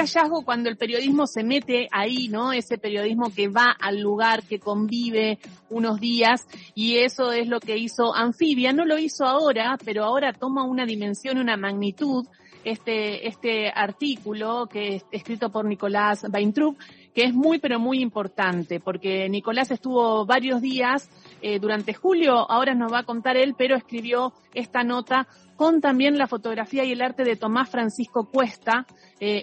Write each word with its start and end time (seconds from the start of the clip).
hallazgo 0.00 0.42
cuando 0.42 0.68
el 0.68 0.76
periodismo 0.76 1.26
se 1.26 1.44
mete 1.44 1.88
ahí, 1.92 2.28
¿no? 2.28 2.52
Ese 2.52 2.78
periodismo 2.78 3.32
que 3.32 3.48
va 3.48 3.70
al 3.78 4.00
lugar, 4.00 4.42
que 4.42 4.58
convive 4.58 5.38
unos 5.68 6.00
días, 6.00 6.46
y 6.74 6.98
eso 6.98 7.32
es 7.32 7.48
lo 7.48 7.60
que 7.60 7.76
hizo 7.76 8.14
Anfibia. 8.14 8.72
No 8.72 8.84
lo 8.84 8.98
hizo 8.98 9.24
ahora, 9.24 9.78
pero 9.84 10.04
ahora 10.04 10.32
toma 10.32 10.64
una 10.64 10.84
dimensión, 10.86 11.38
una 11.38 11.56
magnitud, 11.56 12.26
este, 12.64 13.26
este 13.26 13.70
artículo 13.74 14.66
que 14.70 14.96
es 14.96 15.04
escrito 15.12 15.50
por 15.50 15.64
Nicolás 15.64 16.26
Weintrup, 16.30 16.78
que 17.14 17.24
es 17.24 17.34
muy, 17.34 17.58
pero 17.58 17.78
muy 17.78 18.00
importante, 18.00 18.80
porque 18.80 19.28
Nicolás 19.28 19.70
estuvo 19.70 20.24
varios 20.26 20.60
días 20.60 21.10
eh, 21.42 21.58
durante 21.58 21.94
julio, 21.94 22.50
ahora 22.50 22.74
nos 22.74 22.92
va 22.92 23.00
a 23.00 23.04
contar 23.04 23.36
él, 23.36 23.54
pero 23.56 23.76
escribió 23.76 24.32
esta 24.54 24.84
nota 24.84 25.26
con 25.56 25.80
también 25.80 26.16
la 26.16 26.26
fotografía 26.26 26.84
y 26.84 26.92
el 26.92 27.02
arte 27.02 27.24
de 27.24 27.36
Tomás 27.36 27.68
Francisco 27.68 28.28
Cuesta, 28.30 28.86
eh, 29.20 29.42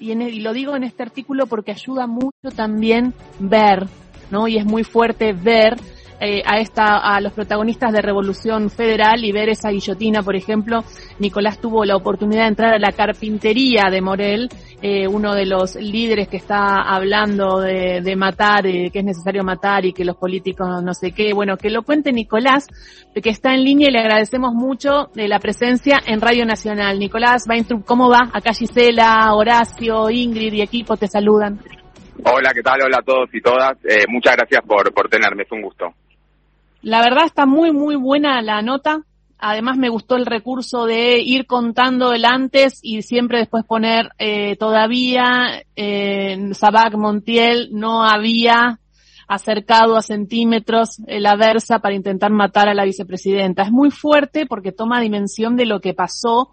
y, 0.00 0.40
lo 0.40 0.52
digo 0.52 0.76
en 0.76 0.84
este 0.84 1.02
artículo 1.02 1.46
porque 1.46 1.72
ayuda 1.72 2.06
mucho 2.06 2.50
también 2.54 3.14
ver, 3.38 3.86
¿no? 4.30 4.48
Y 4.48 4.58
es 4.58 4.66
muy 4.66 4.84
fuerte 4.84 5.32
ver 5.32 5.76
eh, 6.22 6.42
a 6.44 6.58
esta 6.58 6.98
a 6.98 7.18
los 7.22 7.32
protagonistas 7.32 7.94
de 7.94 8.02
Revolución 8.02 8.68
Federal 8.68 9.24
y 9.24 9.32
ver 9.32 9.48
esa 9.48 9.70
guillotina, 9.70 10.22
por 10.22 10.36
ejemplo, 10.36 10.84
Nicolás 11.18 11.58
tuvo 11.58 11.86
la 11.86 11.96
oportunidad 11.96 12.42
de 12.42 12.48
entrar 12.48 12.74
a 12.74 12.78
la 12.78 12.92
carpintería 12.92 13.84
de 13.90 14.02
Morel, 14.02 14.50
eh, 14.82 15.06
uno 15.06 15.34
de 15.34 15.46
los 15.46 15.74
líderes 15.74 16.28
que 16.28 16.36
está 16.36 16.82
hablando 16.82 17.60
de, 17.60 18.00
de 18.02 18.16
matar, 18.16 18.66
eh, 18.66 18.90
que 18.90 19.00
es 19.00 19.04
necesario 19.04 19.44
matar 19.44 19.84
y 19.84 19.92
que 19.92 20.04
los 20.04 20.16
políticos 20.16 20.82
no 20.82 20.94
sé 20.94 21.12
qué. 21.12 21.32
Bueno, 21.34 21.56
que 21.56 21.70
lo 21.70 21.82
cuente 21.82 22.12
Nicolás, 22.12 22.66
que 23.14 23.30
está 23.30 23.52
en 23.54 23.64
línea 23.64 23.88
y 23.88 23.92
le 23.92 24.00
agradecemos 24.00 24.54
mucho 24.54 25.10
de 25.14 25.28
la 25.28 25.38
presencia 25.38 26.00
en 26.06 26.20
Radio 26.20 26.46
Nacional. 26.46 26.98
Nicolás 26.98 27.44
Weintraub, 27.48 27.84
¿cómo 27.84 28.08
va? 28.08 28.30
Acá 28.32 28.52
Gisela, 28.52 29.34
Horacio, 29.34 30.10
Ingrid 30.10 30.52
y 30.52 30.62
equipo 30.62 30.96
te 30.96 31.08
saludan. 31.08 31.60
Hola, 32.24 32.50
¿qué 32.54 32.62
tal? 32.62 32.82
Hola 32.82 32.98
a 33.00 33.04
todos 33.04 33.28
y 33.32 33.40
todas. 33.40 33.72
Eh, 33.84 34.04
muchas 34.08 34.36
gracias 34.36 34.60
por, 34.66 34.92
por 34.92 35.08
tenerme, 35.08 35.42
es 35.42 35.52
un 35.52 35.62
gusto. 35.62 35.86
La 36.82 37.02
verdad 37.02 37.24
está 37.26 37.44
muy, 37.46 37.72
muy 37.72 37.96
buena 37.96 38.40
la 38.42 38.62
nota. 38.62 39.02
Además 39.40 39.78
me 39.78 39.88
gustó 39.88 40.16
el 40.16 40.26
recurso 40.26 40.86
de 40.86 41.18
ir 41.20 41.46
contando 41.46 42.12
el 42.12 42.24
antes 42.24 42.80
y 42.82 43.02
siempre 43.02 43.38
después 43.38 43.64
poner 43.64 44.10
eh, 44.18 44.56
todavía 44.56 45.64
en 45.74 46.54
Sabac 46.54 46.94
Montiel 46.94 47.70
no 47.72 48.04
había 48.04 48.80
acercado 49.26 49.96
a 49.96 50.02
centímetros 50.02 50.98
la 51.06 51.36
versa 51.36 51.78
para 51.78 51.94
intentar 51.94 52.32
matar 52.32 52.68
a 52.68 52.74
la 52.74 52.84
vicepresidenta. 52.84 53.62
Es 53.62 53.70
muy 53.70 53.90
fuerte 53.90 54.44
porque 54.46 54.72
toma 54.72 55.00
dimensión 55.00 55.56
de 55.56 55.66
lo 55.66 55.80
que 55.80 55.94
pasó 55.94 56.50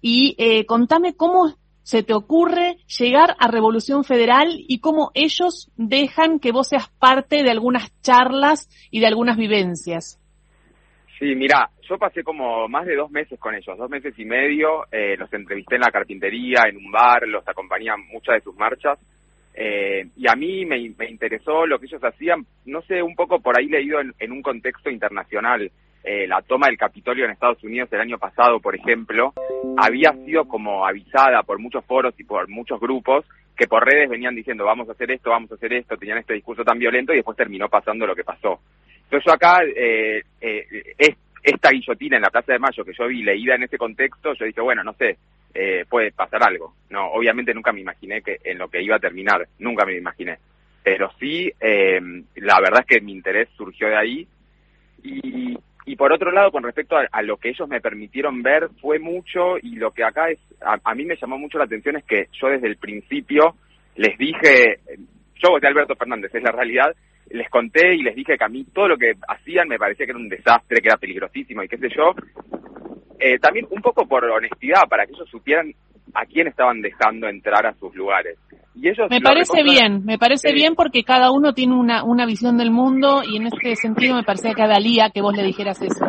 y 0.00 0.34
eh, 0.38 0.64
contame 0.64 1.14
cómo 1.14 1.56
se 1.82 2.02
te 2.02 2.14
ocurre 2.14 2.78
llegar 2.98 3.36
a 3.38 3.48
Revolución 3.48 4.04
Federal 4.04 4.48
y 4.66 4.78
cómo 4.78 5.10
ellos 5.14 5.70
dejan 5.76 6.38
que 6.38 6.52
vos 6.52 6.68
seas 6.68 6.88
parte 6.98 7.42
de 7.42 7.50
algunas 7.50 7.92
charlas 8.00 8.68
y 8.90 9.00
de 9.00 9.06
algunas 9.06 9.36
vivencias? 9.36 10.18
Sí, 11.24 11.34
mira, 11.34 11.70
yo 11.88 11.96
pasé 11.96 12.22
como 12.22 12.68
más 12.68 12.84
de 12.84 12.96
dos 12.96 13.10
meses 13.10 13.40
con 13.40 13.54
ellos, 13.54 13.78
dos 13.78 13.88
meses 13.88 14.12
y 14.18 14.26
medio, 14.26 14.84
eh, 14.92 15.16
los 15.16 15.32
entrevisté 15.32 15.76
en 15.76 15.80
la 15.80 15.90
carpintería, 15.90 16.64
en 16.68 16.76
un 16.76 16.92
bar, 16.92 17.26
los 17.26 17.48
acompañé 17.48 17.88
a 17.88 17.96
muchas 17.96 18.34
de 18.34 18.40
sus 18.42 18.54
marchas, 18.56 18.98
eh, 19.54 20.06
y 20.18 20.28
a 20.28 20.36
mí 20.36 20.66
me, 20.66 20.76
interesó 20.76 21.64
lo 21.64 21.78
que 21.78 21.86
ellos 21.86 22.04
hacían, 22.04 22.44
no 22.66 22.82
sé, 22.82 23.02
un 23.02 23.14
poco 23.14 23.40
por 23.40 23.58
ahí 23.58 23.68
leído 23.68 24.00
en 24.18 24.32
un 24.32 24.42
contexto 24.42 24.90
internacional. 24.90 25.70
Eh, 26.04 26.26
la 26.26 26.42
toma 26.42 26.66
del 26.66 26.76
Capitolio 26.76 27.24
en 27.24 27.30
Estados 27.30 27.64
Unidos 27.64 27.88
el 27.90 28.02
año 28.02 28.18
pasado, 28.18 28.60
por 28.60 28.76
ejemplo, 28.76 29.32
había 29.78 30.12
sido 30.26 30.46
como 30.46 30.86
avisada 30.86 31.42
por 31.42 31.58
muchos 31.58 31.86
foros 31.86 32.12
y 32.20 32.24
por 32.24 32.50
muchos 32.50 32.78
grupos 32.78 33.24
que 33.56 33.66
por 33.66 33.82
redes 33.82 34.10
venían 34.10 34.34
diciendo 34.34 34.66
vamos 34.66 34.90
a 34.90 34.92
hacer 34.92 35.10
esto, 35.10 35.30
vamos 35.30 35.50
a 35.52 35.54
hacer 35.54 35.72
esto, 35.72 35.96
tenían 35.96 36.18
este 36.18 36.34
discurso 36.34 36.64
tan 36.64 36.78
violento 36.78 37.14
y 37.14 37.16
después 37.16 37.38
terminó 37.38 37.70
pasando 37.70 38.06
lo 38.06 38.14
que 38.14 38.24
pasó. 38.24 38.60
Entonces 39.04 39.32
acá, 39.32 39.62
eh, 39.64 40.22
eh, 40.40 41.16
esta 41.42 41.70
guillotina 41.70 42.16
en 42.16 42.22
la 42.22 42.30
Plaza 42.30 42.52
de 42.52 42.58
Mayo 42.58 42.84
que 42.84 42.94
yo 42.98 43.06
vi 43.06 43.22
leída 43.22 43.54
en 43.54 43.64
ese 43.64 43.78
contexto, 43.78 44.34
yo 44.34 44.44
dije, 44.44 44.60
bueno, 44.60 44.82
no 44.82 44.94
sé, 44.94 45.18
eh, 45.54 45.84
puede 45.88 46.12
pasar 46.12 46.42
algo. 46.42 46.74
No, 46.90 47.08
obviamente 47.12 47.54
nunca 47.54 47.72
me 47.72 47.80
imaginé 47.80 48.22
que 48.22 48.38
en 48.42 48.58
lo 48.58 48.68
que 48.68 48.82
iba 48.82 48.96
a 48.96 49.00
terminar, 49.00 49.46
nunca 49.58 49.84
me 49.84 49.96
imaginé. 49.96 50.38
Pero 50.82 51.10
sí, 51.18 51.50
la 51.60 52.60
verdad 52.60 52.80
es 52.80 52.86
que 52.86 53.00
mi 53.00 53.12
interés 53.12 53.48
surgió 53.56 53.88
de 53.88 53.96
ahí 53.96 54.28
y, 55.02 55.56
y 55.86 55.96
por 55.96 56.12
otro 56.12 56.30
lado, 56.30 56.50
con 56.50 56.62
respecto 56.62 56.96
a, 56.96 57.22
lo 57.22 57.36
que 57.36 57.50
ellos 57.50 57.68
me 57.68 57.80
permitieron 57.80 58.42
ver, 58.42 58.70
fue 58.80 58.98
mucho 58.98 59.58
y 59.58 59.76
lo 59.76 59.90
que 59.90 60.02
acá 60.02 60.30
es, 60.30 60.38
a, 60.62 60.94
mí 60.94 61.04
me 61.04 61.16
llamó 61.16 61.38
mucho 61.38 61.58
la 61.58 61.64
atención 61.64 61.96
es 61.96 62.04
que 62.04 62.28
yo 62.32 62.48
desde 62.48 62.68
el 62.68 62.76
principio 62.76 63.54
les 63.96 64.16
dije, 64.16 64.80
yo 65.42 65.50
voté 65.50 65.66
a 65.66 65.70
Alberto 65.70 65.94
Fernández, 65.94 66.34
es 66.34 66.42
la 66.42 66.52
realidad, 66.52 66.96
les 67.30 67.48
conté 67.48 67.94
y 67.94 68.02
les 68.02 68.14
dije 68.14 68.36
que 68.36 68.44
a 68.44 68.48
mí 68.48 68.64
todo 68.72 68.88
lo 68.88 68.96
que 68.96 69.12
hacían 69.28 69.68
me 69.68 69.78
parecía 69.78 70.06
que 70.06 70.12
era 70.12 70.20
un 70.20 70.28
desastre, 70.28 70.80
que 70.80 70.88
era 70.88 70.96
peligrosísimo 70.96 71.62
y 71.62 71.68
qué 71.68 71.78
sé 71.78 71.88
yo. 71.96 72.14
Eh, 73.18 73.38
también 73.38 73.66
un 73.70 73.80
poco 73.80 74.06
por 74.06 74.24
honestidad, 74.24 74.88
para 74.88 75.06
que 75.06 75.12
ellos 75.12 75.28
supieran 75.30 75.72
a 76.14 76.26
quién 76.26 76.48
estaban 76.48 76.80
dejando 76.80 77.28
entrar 77.28 77.66
a 77.66 77.74
sus 77.74 77.94
lugares 77.94 78.38
me 79.08 79.20
parece 79.20 79.62
bien, 79.62 80.04
me 80.04 80.18
parece 80.18 80.52
bien 80.52 80.74
porque 80.74 81.04
cada 81.04 81.30
uno 81.30 81.54
tiene 81.54 81.74
una, 81.74 82.02
una 82.04 82.26
visión 82.26 82.58
del 82.58 82.70
mundo 82.70 83.22
y 83.24 83.36
en 83.36 83.46
este 83.46 83.76
sentido 83.76 84.16
me 84.16 84.24
parecía 84.24 84.52
que 84.54 84.66
valía 84.66 85.10
que 85.14 85.22
vos 85.22 85.34
le 85.36 85.44
dijeras 85.44 85.80
eso. 85.80 86.04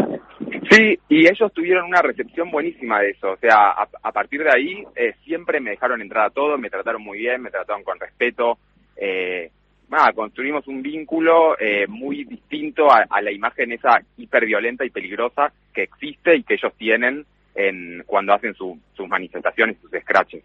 Sí, 0.70 0.98
y 1.10 1.28
ellos 1.28 1.54
tuvieron 1.54 1.86
una 1.86 2.02
recepción 2.02 2.50
buenísima 2.50 3.00
de 3.00 3.12
eso. 3.12 3.34
O 3.34 3.38
sea, 3.38 3.76
a, 4.02 4.12
partir 4.12 4.42
de 4.44 4.50
ahí 4.50 4.84
eh, 4.96 5.14
siempre 5.24 5.60
me 5.60 5.72
dejaron 5.72 6.02
entrar 6.02 6.26
a 6.26 6.30
todo, 6.32 6.58
me 6.58 6.72
trataron 6.72 7.04
muy 7.04 7.20
bien, 7.20 7.44
me 7.44 7.52
trataron 7.52 7.84
con 7.84 8.00
respeto. 8.00 8.58
Eh, 8.98 9.52
nada, 9.90 10.14
construimos 10.14 10.68
un 10.68 10.82
vínculo 10.82 11.58
eh, 11.60 11.88
muy 11.88 12.24
distinto 12.24 12.92
a, 12.92 13.22
la 13.22 13.32
imagen 13.32 13.72
esa 13.72 14.02
hiperviolenta 14.18 14.86
y 14.86 14.90
peligrosa 14.90 15.52
que 15.74 15.84
existe 15.84 16.36
y 16.36 16.44
que 16.44 16.56
ellos 16.56 16.74
tienen 16.78 17.26
en 17.54 18.04
cuando 18.06 18.34
hacen 18.34 18.54
sus 18.54 19.08
manifestaciones, 19.08 19.78
sus 19.82 19.92
scratches. 19.92 20.44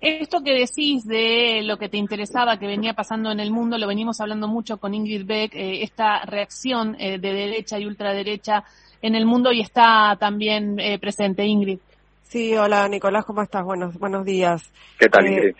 Esto 0.00 0.42
que 0.44 0.52
decís 0.52 1.04
de 1.06 1.62
lo 1.64 1.76
que 1.76 1.88
te 1.88 1.96
interesaba, 1.96 2.58
que 2.58 2.68
venía 2.68 2.92
pasando 2.92 3.32
en 3.32 3.40
el 3.40 3.50
mundo, 3.50 3.78
lo 3.78 3.88
venimos 3.88 4.20
hablando 4.20 4.46
mucho 4.46 4.76
con 4.76 4.94
Ingrid 4.94 5.26
Beck, 5.26 5.54
eh, 5.54 5.82
esta 5.82 6.24
reacción 6.24 6.94
eh, 7.00 7.18
de 7.18 7.32
derecha 7.32 7.80
y 7.80 7.86
ultraderecha 7.86 8.62
en 9.02 9.16
el 9.16 9.26
mundo 9.26 9.50
y 9.50 9.60
está 9.60 10.16
también 10.18 10.78
eh, 10.78 11.00
presente 11.00 11.44
Ingrid. 11.44 11.80
Sí, 12.22 12.54
hola 12.56 12.86
Nicolás, 12.88 13.24
¿cómo 13.24 13.42
estás? 13.42 13.64
Buenos, 13.64 13.98
buenos 13.98 14.24
días. 14.24 14.70
¿Qué 14.98 15.08
tal 15.08 15.26
Ingrid? 15.26 15.56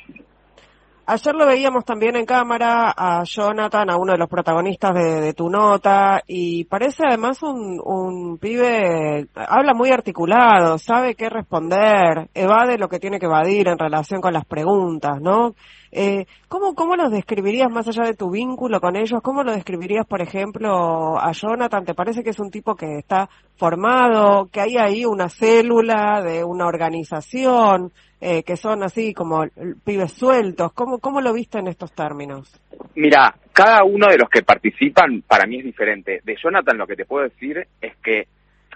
Ayer 1.10 1.34
lo 1.34 1.46
veíamos 1.46 1.86
también 1.86 2.16
en 2.16 2.26
cámara 2.26 2.92
a 2.94 3.24
Jonathan, 3.24 3.88
a 3.88 3.96
uno 3.96 4.12
de 4.12 4.18
los 4.18 4.28
protagonistas 4.28 4.92
de, 4.92 5.32
tu 5.32 5.48
nota, 5.48 6.20
y 6.26 6.64
parece 6.64 7.02
además 7.08 7.42
un, 7.42 7.80
un, 7.82 8.36
pibe, 8.36 9.26
habla 9.34 9.72
muy 9.72 9.90
articulado, 9.90 10.76
sabe 10.76 11.14
qué 11.14 11.30
responder, 11.30 12.28
evade 12.34 12.76
lo 12.76 12.90
que 12.90 12.98
tiene 12.98 13.18
que 13.18 13.24
evadir 13.24 13.68
en 13.68 13.78
relación 13.78 14.20
con 14.20 14.34
las 14.34 14.44
preguntas, 14.44 15.18
¿no? 15.18 15.54
Eh, 15.90 16.26
¿cómo, 16.48 16.74
¿Cómo 16.74 16.94
los 16.94 17.10
describirías 17.10 17.70
más 17.70 17.88
allá 17.88 18.04
de 18.04 18.14
tu 18.14 18.30
vínculo 18.30 18.78
con 18.78 18.94
ellos? 18.94 19.20
¿Cómo 19.22 19.42
lo 19.42 19.52
describirías, 19.52 20.06
por 20.06 20.20
ejemplo, 20.20 21.18
a 21.18 21.32
Jonathan? 21.32 21.86
¿Te 21.86 21.94
parece 21.94 22.22
que 22.22 22.30
es 22.30 22.38
un 22.38 22.50
tipo 22.50 22.74
que 22.74 22.98
está 22.98 23.30
formado, 23.56 24.48
que 24.52 24.60
hay 24.60 24.76
ahí 24.76 25.06
una 25.06 25.30
célula 25.30 26.20
de 26.20 26.44
una 26.44 26.66
organización? 26.66 27.92
Eh, 28.20 28.42
que 28.42 28.56
son 28.56 28.82
así 28.82 29.14
como 29.14 29.46
pibes 29.84 30.12
sueltos. 30.12 30.72
¿Cómo, 30.72 30.98
¿Cómo 30.98 31.20
lo 31.20 31.32
viste 31.32 31.58
en 31.58 31.68
estos 31.68 31.92
términos? 31.92 32.60
Mira, 32.96 33.32
cada 33.52 33.84
uno 33.84 34.08
de 34.08 34.18
los 34.18 34.28
que 34.28 34.42
participan 34.42 35.22
para 35.22 35.46
mí 35.46 35.58
es 35.58 35.64
diferente. 35.64 36.20
De 36.24 36.36
Jonathan 36.36 36.76
lo 36.76 36.86
que 36.86 36.96
te 36.96 37.04
puedo 37.04 37.28
decir 37.28 37.64
es 37.80 37.96
que, 38.02 38.26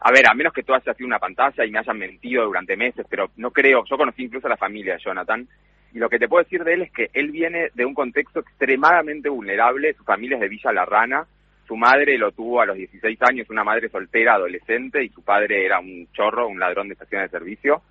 a 0.01 0.13
ver, 0.13 0.29
a 0.31 0.35
menos 0.35 0.53
que 0.53 0.63
tú 0.63 0.73
hayas 0.73 0.97
sido 0.97 1.09
una 1.09 1.19
pantalla 1.19 1.65
y 1.65 1.73
me 1.73 1.81
hayan 1.81 1.99
mentido 1.99 2.45
durante 2.45 2.77
meses, 2.77 3.05
pero 3.11 3.31
no 3.37 3.51
creo, 3.51 3.85
yo 3.85 3.97
conocí 3.97 4.23
incluso 4.23 4.47
a 4.47 4.51
la 4.51 4.57
familia 4.57 4.95
de 4.95 5.01
Jonathan, 5.01 5.49
y 5.93 5.99
lo 5.99 6.09
que 6.09 6.19
te 6.19 6.29
puedo 6.29 6.45
decir 6.45 6.63
de 6.63 6.75
él 6.75 6.83
es 6.83 6.93
que 6.93 7.11
él 7.13 7.33
viene 7.33 7.71
de 7.75 7.85
un 7.85 7.95
contexto 7.95 8.41
extremadamente 8.41 9.29
vulnerable, 9.29 9.93
su 9.95 10.05
familia 10.05 10.37
es 10.37 10.43
de 10.43 10.49
Villa 10.49 10.73
La 10.73 10.85
Rana, 10.85 11.27
su 11.67 11.77
madre 11.77 12.17
lo 12.17 12.33
tuvo 12.33 12.61
a 12.61 12.67
los 12.67 12.77
16 12.77 13.19
años, 13.23 13.51
una 13.51 13.65
madre 13.65 13.89
soltera, 13.89 14.35
adolescente, 14.35 15.05
y 15.05 15.09
su 15.11 15.23
padre 15.23 15.67
era 15.67 15.81
un 15.81 16.09
chorro, 16.13 16.49
un 16.49 16.59
ladrón 16.59 16.89
de 16.89 16.95
estación 16.95 17.23
de 17.23 17.29
servicio, 17.29 17.83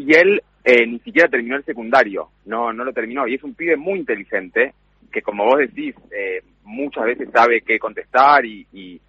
y 0.00 0.14
él 0.14 0.42
eh, 0.64 0.86
ni 0.86 0.98
siquiera 1.00 1.28
terminó 1.28 1.56
el 1.56 1.64
secundario, 1.64 2.30
no, 2.46 2.72
no 2.72 2.84
lo 2.84 2.92
terminó, 2.92 3.26
y 3.26 3.34
es 3.34 3.42
un 3.42 3.54
pibe 3.54 3.76
muy 3.76 3.98
inteligente, 3.98 4.72
que 5.12 5.20
como 5.20 5.44
vos 5.44 5.58
decís, 5.58 5.94
eh, 6.10 6.42
muchas 6.64 7.04
veces 7.04 7.28
sabe 7.32 7.60
qué 7.60 7.78
contestar 7.78 8.44
y, 8.44 8.66
y, 8.72 9.00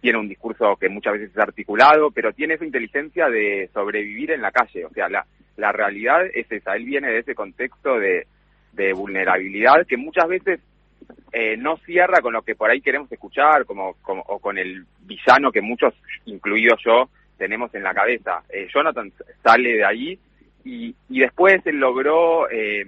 tiene 0.00 0.18
un 0.18 0.28
discurso 0.28 0.76
que 0.76 0.90
muchas 0.90 1.14
veces 1.14 1.30
es 1.30 1.38
articulado, 1.38 2.10
pero 2.10 2.32
tiene 2.32 2.54
esa 2.54 2.64
inteligencia 2.64 3.28
de 3.28 3.70
sobrevivir 3.72 4.32
en 4.32 4.42
la 4.42 4.50
calle, 4.50 4.84
o 4.84 4.90
sea, 4.90 5.08
la, 5.08 5.24
la 5.56 5.72
realidad 5.72 6.26
es 6.34 6.50
esa, 6.50 6.74
él 6.74 6.84
viene 6.84 7.10
de 7.10 7.20
ese 7.20 7.34
contexto 7.34 7.98
de, 7.98 8.26
de 8.72 8.92
vulnerabilidad 8.92 9.86
que 9.86 9.96
muchas 9.96 10.28
veces 10.28 10.60
eh, 11.32 11.56
no 11.56 11.76
cierra 11.78 12.20
con 12.20 12.34
lo 12.34 12.42
que 12.42 12.54
por 12.54 12.70
ahí 12.70 12.82
queremos 12.82 13.10
escuchar, 13.10 13.64
como, 13.64 13.94
como, 14.02 14.22
o 14.22 14.38
con 14.40 14.58
el 14.58 14.84
villano 15.00 15.52
que 15.52 15.62
muchos, 15.62 15.94
incluido 16.26 16.76
yo, 16.84 17.08
tenemos 17.38 17.74
en 17.74 17.82
la 17.82 17.94
cabeza. 17.94 18.42
Eh, 18.48 18.68
Jonathan 18.72 19.10
sale 19.42 19.76
de 19.76 19.84
ahí 19.84 20.18
y, 20.64 20.94
y 21.08 21.20
después 21.20 21.64
él 21.66 21.76
logró, 21.76 22.50
eh, 22.50 22.84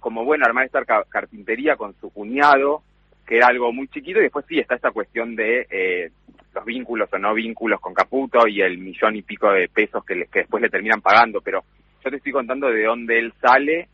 como 0.00 0.24
bueno, 0.24 0.44
armar 0.44 0.66
esta 0.66 0.84
carpintería 1.08 1.76
con 1.76 1.94
su 2.00 2.10
cuñado, 2.10 2.82
que 3.26 3.36
era 3.36 3.46
algo 3.46 3.72
muy 3.72 3.88
chiquito, 3.88 4.18
y 4.18 4.24
después 4.24 4.44
sí 4.48 4.58
está 4.58 4.74
esta 4.74 4.90
cuestión 4.90 5.34
de 5.34 5.66
eh, 5.70 6.10
los 6.54 6.64
vínculos 6.64 7.08
o 7.12 7.18
no 7.18 7.32
vínculos 7.34 7.80
con 7.80 7.94
Caputo 7.94 8.46
y 8.46 8.60
el 8.60 8.78
millón 8.78 9.16
y 9.16 9.22
pico 9.22 9.50
de 9.50 9.68
pesos 9.68 10.04
que, 10.04 10.26
que 10.30 10.40
después 10.40 10.62
le 10.62 10.68
terminan 10.68 11.00
pagando, 11.00 11.40
pero 11.40 11.64
yo 12.04 12.10
te 12.10 12.16
estoy 12.16 12.32
contando 12.32 12.68
de 12.68 12.84
dónde 12.84 13.18
él 13.18 13.32
sale 13.40 13.88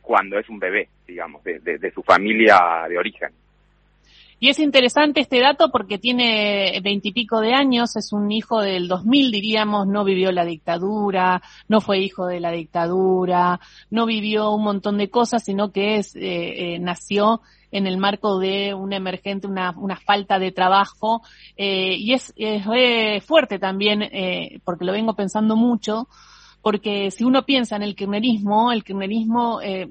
cuando 0.00 0.38
es 0.38 0.48
un 0.48 0.58
bebé, 0.58 0.88
digamos, 1.06 1.44
de, 1.44 1.58
de 1.60 1.90
su 1.92 2.02
familia 2.02 2.86
de 2.88 2.98
origen. 2.98 3.30
Y 4.42 4.48
es 4.48 4.58
interesante 4.58 5.20
este 5.20 5.38
dato 5.38 5.70
porque 5.70 5.98
tiene 5.98 6.80
veintipico 6.82 7.40
de 7.40 7.52
años, 7.52 7.94
es 7.96 8.10
un 8.14 8.32
hijo 8.32 8.62
del 8.62 8.88
2000, 8.88 9.30
diríamos, 9.30 9.86
no 9.86 10.02
vivió 10.02 10.32
la 10.32 10.46
dictadura, 10.46 11.42
no 11.68 11.82
fue 11.82 11.98
hijo 11.98 12.26
de 12.26 12.40
la 12.40 12.50
dictadura, 12.50 13.60
no 13.90 14.06
vivió 14.06 14.50
un 14.52 14.64
montón 14.64 14.96
de 14.96 15.10
cosas, 15.10 15.44
sino 15.44 15.72
que 15.72 15.96
es, 15.96 16.16
eh, 16.16 16.74
eh, 16.74 16.78
nació 16.78 17.42
en 17.70 17.86
el 17.86 17.98
marco 17.98 18.38
de 18.38 18.74
un 18.74 18.94
emergente, 18.94 19.46
una, 19.46 19.74
una 19.76 19.96
falta 19.96 20.38
de 20.38 20.52
trabajo, 20.52 21.22
eh, 21.56 21.96
y 21.96 22.14
es, 22.14 22.32
es 22.36 22.64
fuerte 23.24 23.58
también, 23.58 24.02
eh, 24.02 24.60
porque 24.64 24.86
lo 24.86 24.92
vengo 24.92 25.14
pensando 25.14 25.54
mucho, 25.54 26.08
porque 26.62 27.10
si 27.10 27.24
uno 27.24 27.44
piensa 27.44 27.76
en 27.76 27.82
el 27.82 27.94
kirchnerismo, 27.94 28.72
el 28.72 28.84
kirchnerismo 28.84 29.60
eh, 29.62 29.88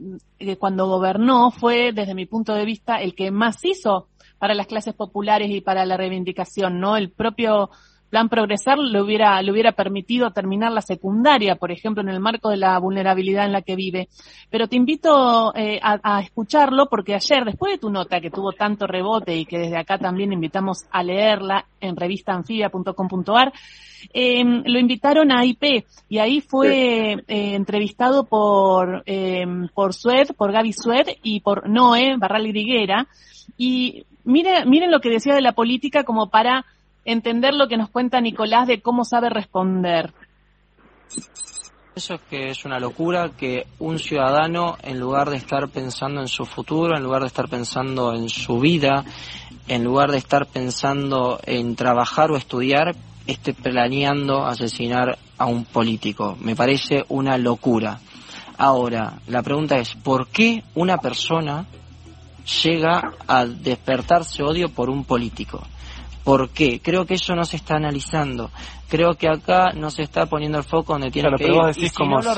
cuando 0.58 0.88
gobernó 0.88 1.52
fue, 1.52 1.94
desde 1.94 2.14
mi 2.14 2.26
punto 2.26 2.54
de 2.54 2.66
vista, 2.66 3.02
el 3.02 3.16
que 3.16 3.32
más 3.32 3.64
hizo 3.64 4.09
para 4.40 4.56
las 4.56 4.68
clases 4.68 4.94
populares 4.94 5.52
y 5.52 5.62
para 5.62 5.86
la 5.86 5.98
reivindicación, 5.98 6.80
¿no? 6.80 6.98
El 6.98 7.12
propio 7.12 7.70
Plan 8.10 8.28
Progresar 8.28 8.80
le 8.80 9.02
hubiera, 9.02 9.40
le 9.42 9.52
hubiera 9.52 9.74
permitido 9.74 10.32
terminar 10.32 10.72
la 10.72 10.82
secundaria, 10.82 11.56
por 11.56 11.72
ejemplo, 11.72 12.02
en 12.02 12.10
el 12.10 12.20
marco 12.20 12.50
de 12.50 12.58
la 12.58 12.80
vulnerabilidad 12.80 13.46
en 13.46 13.52
la 13.52 13.62
que 13.62 13.76
vive. 13.76 14.10
Pero 14.50 14.68
te 14.68 14.76
invito 14.76 15.54
eh, 15.56 15.80
a, 15.82 16.20
escucharlo 16.20 16.88
porque 16.88 17.14
ayer, 17.14 17.46
después 17.46 17.74
de 17.74 17.78
tu 17.78 17.92
nota 17.92 18.20
que 18.20 18.32
tuvo 18.32 18.52
tanto 18.52 18.88
rebote 18.88 19.36
y 19.36 19.46
que 19.46 19.60
desde 19.60 19.78
acá 19.78 20.00
también 20.00 20.34
invitamos 20.34 20.86
a 20.90 21.04
leerla 21.04 21.66
en 21.80 21.96
revistaanfibia.com.ar, 21.96 23.54
eh, 24.14 24.44
lo 24.44 24.80
invitaron 24.80 25.32
a 25.32 25.46
IP 25.46 25.86
y 26.08 26.18
ahí 26.18 26.42
fue 26.42 27.14
eh, 27.14 27.56
entrevistado 27.56 28.24
por, 28.24 29.04
eh, 29.06 29.46
por 29.74 29.94
Sued, 29.94 30.30
por 30.36 30.52
Gaby 30.52 30.74
Sued 30.74 31.08
y 31.22 31.42
por 31.42 31.70
Noé 31.70 32.16
Barral 32.18 32.48
Griguera. 32.48 33.08
Y 33.58 34.06
miren, 34.30 34.70
miren 34.70 34.92
lo 34.92 35.02
que 35.02 35.10
decía 35.10 35.34
de 35.34 35.42
la 35.42 35.54
política 35.54 36.04
como 36.04 36.30
para 36.30 36.66
entender 37.04 37.54
lo 37.54 37.68
que 37.68 37.78
nos 37.78 37.90
cuenta 37.90 38.22
Nicolás 38.22 38.68
de 38.68 38.82
cómo 38.82 39.04
sabe 39.04 39.30
responder. 39.30 40.14
Eso 41.96 42.14
es 42.14 42.22
que 42.30 42.50
es 42.52 42.64
una 42.64 42.80
locura 42.80 43.32
que 43.38 43.66
un 43.80 44.00
ciudadano, 44.00 44.78
en 44.84 45.00
lugar 45.00 45.30
de 45.30 45.38
estar 45.38 45.68
pensando 45.68 46.22
en 46.22 46.28
su 46.28 46.46
futuro, 46.46 46.96
en 46.96 47.04
lugar 47.04 47.22
de 47.22 47.28
estar 47.28 47.50
pensando 47.50 48.14
en 48.14 48.30
su 48.30 48.60
vida, 48.60 49.04
en 49.68 49.84
lugar 49.84 50.12
de 50.12 50.18
estar 50.18 50.46
pensando 50.46 51.40
en 51.44 51.76
trabajar 51.76 52.32
o 52.32 52.38
estudiar, 52.38 52.96
esté 53.28 53.54
planeando 53.54 54.46
asesinar 54.46 55.18
a 55.38 55.46
un 55.48 55.66
político. 55.66 56.38
Me 56.40 56.56
parece 56.56 57.04
una 57.10 57.38
locura. 57.38 58.00
Ahora, 58.58 59.20
la 59.28 59.42
pregunta 59.42 59.78
es, 59.78 59.96
¿por 59.96 60.28
qué 60.28 60.64
una 60.76 60.98
persona 60.98 61.66
llega 62.64 63.14
a 63.28 63.46
despertarse 63.46 64.44
odio 64.44 64.70
por 64.70 64.90
un 64.90 65.06
político? 65.06 65.62
¿Por 66.24 66.50
qué? 66.50 66.80
Creo 66.80 67.06
que 67.06 67.16
eso 67.16 67.34
no 67.34 67.44
se 67.44 67.56
está 67.56 67.76
analizando. 67.76 68.52
Creo 68.88 69.14
que 69.16 69.28
acá 69.28 69.72
no 69.76 69.90
se 69.90 70.04
está 70.04 70.26
poniendo 70.26 70.58
el 70.58 70.64
foco 70.64 70.94
donde 70.94 71.12
tiene 71.12 71.30
que 71.30 71.46
pero 71.46 71.56
vos 71.56 71.76
decís 71.76 71.94
como 71.94 72.22
si, 72.22 72.30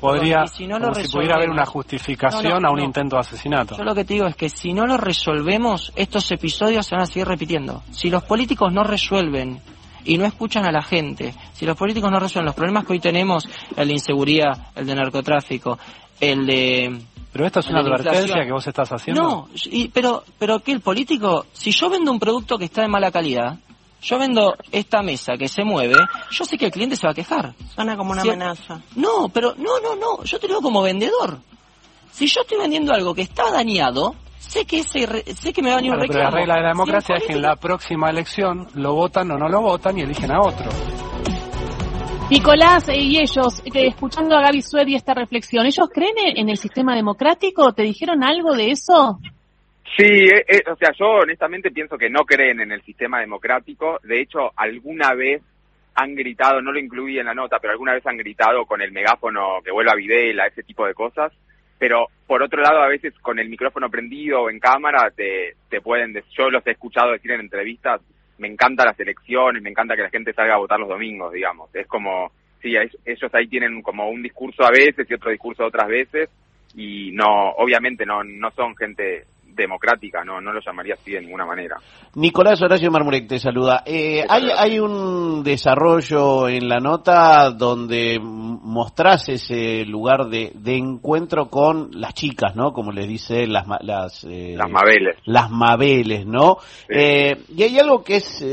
podría, 0.00 0.46
si 0.46 0.66
pudiera 1.12 1.36
haber 1.36 1.50
una 1.50 1.66
justificación 1.66 2.64
a 2.64 2.70
un 2.70 2.80
intento 2.80 3.16
de 3.16 3.20
asesinato. 3.20 3.76
Yo 3.76 3.84
lo 3.84 3.94
que 3.94 4.04
te 4.04 4.14
digo 4.14 4.26
es 4.26 4.36
que 4.36 4.48
si 4.48 4.72
no 4.72 4.86
lo 4.86 4.96
resolvemos, 4.96 5.92
estos 5.96 6.30
episodios 6.32 6.86
se 6.86 6.94
van 6.94 7.02
a 7.02 7.06
seguir 7.06 7.26
repitiendo. 7.26 7.82
Si 7.90 8.10
los 8.10 8.22
políticos 8.24 8.72
no 8.72 8.84
resuelven 8.84 9.60
y 10.04 10.18
no 10.18 10.24
escuchan 10.24 10.66
a 10.66 10.72
la 10.72 10.82
gente, 10.82 11.34
si 11.52 11.66
los 11.66 11.76
políticos 11.76 12.10
no 12.10 12.20
resuelven 12.20 12.46
los 12.46 12.54
problemas 12.54 12.86
que 12.86 12.92
hoy 12.92 13.00
tenemos, 13.00 13.48
el 13.76 13.88
de 13.88 13.94
inseguridad, 13.94 14.68
el 14.74 14.86
de 14.86 14.94
narcotráfico, 14.94 15.78
el 16.20 16.46
de 16.46 17.00
pero 17.36 17.46
esta 17.48 17.60
es 17.60 17.68
una 17.68 17.80
advertencia 17.80 18.46
que 18.46 18.50
vos 18.50 18.66
estás 18.66 18.90
haciendo. 18.92 19.22
No, 19.22 19.48
pero, 19.92 20.24
pero 20.38 20.60
que 20.60 20.72
el 20.72 20.80
político, 20.80 21.44
si 21.52 21.70
yo 21.70 21.90
vendo 21.90 22.10
un 22.10 22.18
producto 22.18 22.56
que 22.56 22.64
está 22.64 22.80
de 22.80 22.88
mala 22.88 23.10
calidad, 23.10 23.58
yo 24.00 24.18
vendo 24.18 24.56
esta 24.72 25.02
mesa 25.02 25.34
que 25.36 25.46
se 25.46 25.62
mueve, 25.62 25.96
yo 26.30 26.44
sé 26.46 26.56
que 26.56 26.64
el 26.64 26.72
cliente 26.72 26.96
se 26.96 27.06
va 27.06 27.10
a 27.10 27.14
quejar. 27.14 27.52
Suena 27.74 27.94
como 27.94 28.12
una 28.12 28.22
amenaza. 28.22 28.80
No, 28.94 29.28
pero 29.28 29.54
no, 29.54 29.78
no, 29.80 29.96
no, 29.96 30.24
yo 30.24 30.40
te 30.40 30.46
digo 30.46 30.62
como 30.62 30.80
vendedor. 30.80 31.38
Si 32.10 32.26
yo 32.26 32.40
estoy 32.40 32.56
vendiendo 32.56 32.94
algo 32.94 33.14
que 33.14 33.20
está 33.20 33.50
dañado, 33.50 34.14
sé 34.38 34.64
que 34.64 34.78
ese, 34.78 35.34
sé 35.34 35.52
que 35.52 35.60
me 35.60 35.68
va 35.68 35.74
a 35.74 35.76
venir 35.76 35.92
un 35.92 36.00
reclamo. 36.00 36.30
Pero 36.30 36.30
la 36.30 36.38
regla 36.38 36.54
de 36.54 36.62
la 36.62 36.68
democracia 36.68 37.16
es 37.16 37.24
que 37.24 37.34
en 37.34 37.42
la 37.42 37.56
próxima 37.56 38.08
elección 38.08 38.66
lo 38.72 38.94
votan 38.94 39.30
o 39.30 39.36
no 39.36 39.46
lo 39.50 39.60
votan 39.60 39.98
y 39.98 40.00
eligen 40.00 40.32
a 40.32 40.40
otro. 40.40 40.70
Nicolás 42.28 42.88
y 42.88 43.20
ellos, 43.20 43.62
escuchando 43.72 44.36
a 44.36 44.42
Gaby 44.42 44.60
Sued 44.60 44.88
esta 44.88 45.14
reflexión, 45.14 45.64
¿ellos 45.64 45.88
creen 45.94 46.36
en 46.36 46.48
el 46.48 46.56
sistema 46.56 46.96
democrático? 46.96 47.72
¿Te 47.72 47.84
dijeron 47.84 48.24
algo 48.24 48.56
de 48.56 48.72
eso? 48.72 49.20
Sí, 49.96 50.02
eh, 50.02 50.44
eh, 50.48 50.62
o 50.68 50.74
sea, 50.74 50.90
yo 50.98 51.06
honestamente 51.22 51.70
pienso 51.70 51.96
que 51.96 52.10
no 52.10 52.24
creen 52.24 52.60
en 52.60 52.72
el 52.72 52.82
sistema 52.82 53.20
democrático. 53.20 54.00
De 54.02 54.20
hecho, 54.20 54.50
alguna 54.56 55.14
vez 55.14 55.40
han 55.94 56.16
gritado, 56.16 56.60
no 56.60 56.72
lo 56.72 56.80
incluí 56.80 57.16
en 57.20 57.26
la 57.26 57.34
nota, 57.34 57.60
pero 57.60 57.72
alguna 57.72 57.94
vez 57.94 58.04
han 58.04 58.16
gritado 58.16 58.66
con 58.66 58.82
el 58.82 58.90
megáfono 58.90 59.62
que 59.64 59.70
vuelva 59.70 59.92
a 59.92 59.96
Videla, 59.96 60.48
ese 60.48 60.64
tipo 60.64 60.84
de 60.84 60.94
cosas. 60.94 61.32
Pero 61.78 62.08
por 62.26 62.42
otro 62.42 62.60
lado, 62.60 62.82
a 62.82 62.88
veces 62.88 63.14
con 63.20 63.38
el 63.38 63.48
micrófono 63.48 63.88
prendido 63.88 64.42
o 64.42 64.50
en 64.50 64.58
cámara, 64.58 65.12
te, 65.14 65.54
te 65.68 65.80
pueden, 65.80 66.12
yo 66.36 66.50
los 66.50 66.66
he 66.66 66.72
escuchado 66.72 67.12
decir 67.12 67.30
en 67.30 67.42
entrevistas, 67.42 68.00
me 68.38 68.48
encanta 68.48 68.84
las 68.84 68.98
elecciones, 68.98 69.62
me 69.62 69.70
encanta 69.70 69.96
que 69.96 70.02
la 70.02 70.10
gente 70.10 70.32
salga 70.32 70.54
a 70.54 70.58
votar 70.58 70.78
los 70.78 70.88
domingos, 70.88 71.32
digamos. 71.32 71.74
Es 71.74 71.86
como, 71.86 72.32
sí, 72.60 72.74
ellos 73.04 73.34
ahí 73.34 73.46
tienen 73.48 73.82
como 73.82 74.08
un 74.08 74.22
discurso 74.22 74.64
a 74.64 74.70
veces 74.70 75.08
y 75.08 75.14
otro 75.14 75.30
discurso 75.30 75.64
otras 75.64 75.88
veces 75.88 76.30
y 76.74 77.10
no, 77.12 77.50
obviamente 77.52 78.04
no, 78.04 78.22
no 78.22 78.50
son 78.50 78.76
gente 78.76 79.24
democrática, 79.56 80.22
no, 80.24 80.40
no 80.40 80.52
lo 80.52 80.60
llamaría 80.60 80.94
así 80.94 81.12
de 81.12 81.20
ninguna 81.20 81.46
manera. 81.46 81.76
Nicolás 82.14 82.62
Horacio 82.62 82.90
Marmurek 82.90 83.26
te 83.26 83.38
saluda. 83.38 83.82
Eh, 83.86 84.24
hay, 84.28 84.48
hay 84.56 84.78
un 84.78 85.42
desarrollo 85.42 86.48
en 86.48 86.68
la 86.68 86.78
nota 86.78 87.50
donde 87.50 88.18
mostrás 88.20 89.28
ese 89.28 89.84
lugar 89.84 90.26
de, 90.28 90.52
de 90.54 90.76
encuentro 90.76 91.48
con 91.48 91.90
las 91.92 92.14
chicas, 92.14 92.54
¿no? 92.54 92.72
Como 92.72 92.92
les 92.92 93.08
dice 93.08 93.46
las 93.46 93.66
las, 93.80 94.24
eh, 94.24 94.54
las 94.56 94.70
Mabeles. 94.70 95.16
Las 95.24 95.50
Mabeles, 95.50 96.26
¿no? 96.26 96.58
Eh, 96.88 97.34
y 97.54 97.62
hay 97.62 97.78
algo 97.78 98.04
que 98.04 98.16
es 98.16 98.44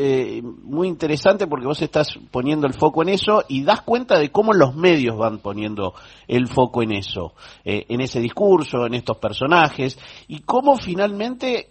muy 0.63 0.87
interesante 0.87 1.47
porque 1.47 1.67
vos 1.67 1.81
estás 1.81 2.17
poniendo 2.31 2.65
el 2.65 2.73
foco 2.73 3.03
en 3.03 3.09
eso 3.09 3.43
y 3.47 3.63
das 3.63 3.81
cuenta 3.81 4.17
de 4.17 4.31
cómo 4.31 4.53
los 4.53 4.75
medios 4.75 5.17
van 5.17 5.39
poniendo 5.39 5.93
el 6.27 6.47
foco 6.47 6.81
en 6.81 6.93
eso, 6.93 7.33
en 7.65 7.99
ese 7.99 8.19
discurso, 8.21 8.85
en 8.85 8.93
estos 8.93 9.17
personajes 9.17 9.99
y 10.27 10.39
cómo 10.39 10.77
finalmente 10.77 10.92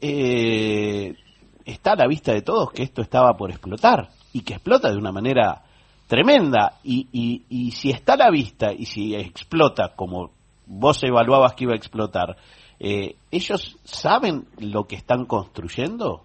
eh, 0.01 1.15
está 1.65 1.93
a 1.93 1.97
la 1.97 2.07
vista 2.07 2.33
de 2.33 2.43
todos 2.43 2.73
que 2.73 2.83
esto 2.83 3.03
estaba 3.03 3.37
por 3.37 3.51
explotar 3.51 4.09
y 4.33 4.43
que 4.43 4.55
explota 4.55 4.91
de 4.91 4.97
una 4.97 5.13
manera 5.13 5.63
tremenda. 6.07 6.79
Y, 6.85 7.43
y, 7.49 7.71
si 7.73 7.91
está 7.91 8.15
a 8.15 8.17
la 8.17 8.31
vista 8.31 8.73
y 8.73 8.87
si 8.87 9.15
explota 9.15 9.93
como 9.95 10.31
vos 10.67 11.03
evaluabas 11.05 11.55
que 11.55 11.65
iba 11.65 11.73
a 11.73 11.77
explotar, 11.77 12.37
eh, 12.79 13.15
¿ellos 13.31 13.79
saben 13.85 14.45
lo 14.59 14.85
que 14.85 14.97
están 14.97 15.25
construyendo? 15.27 16.25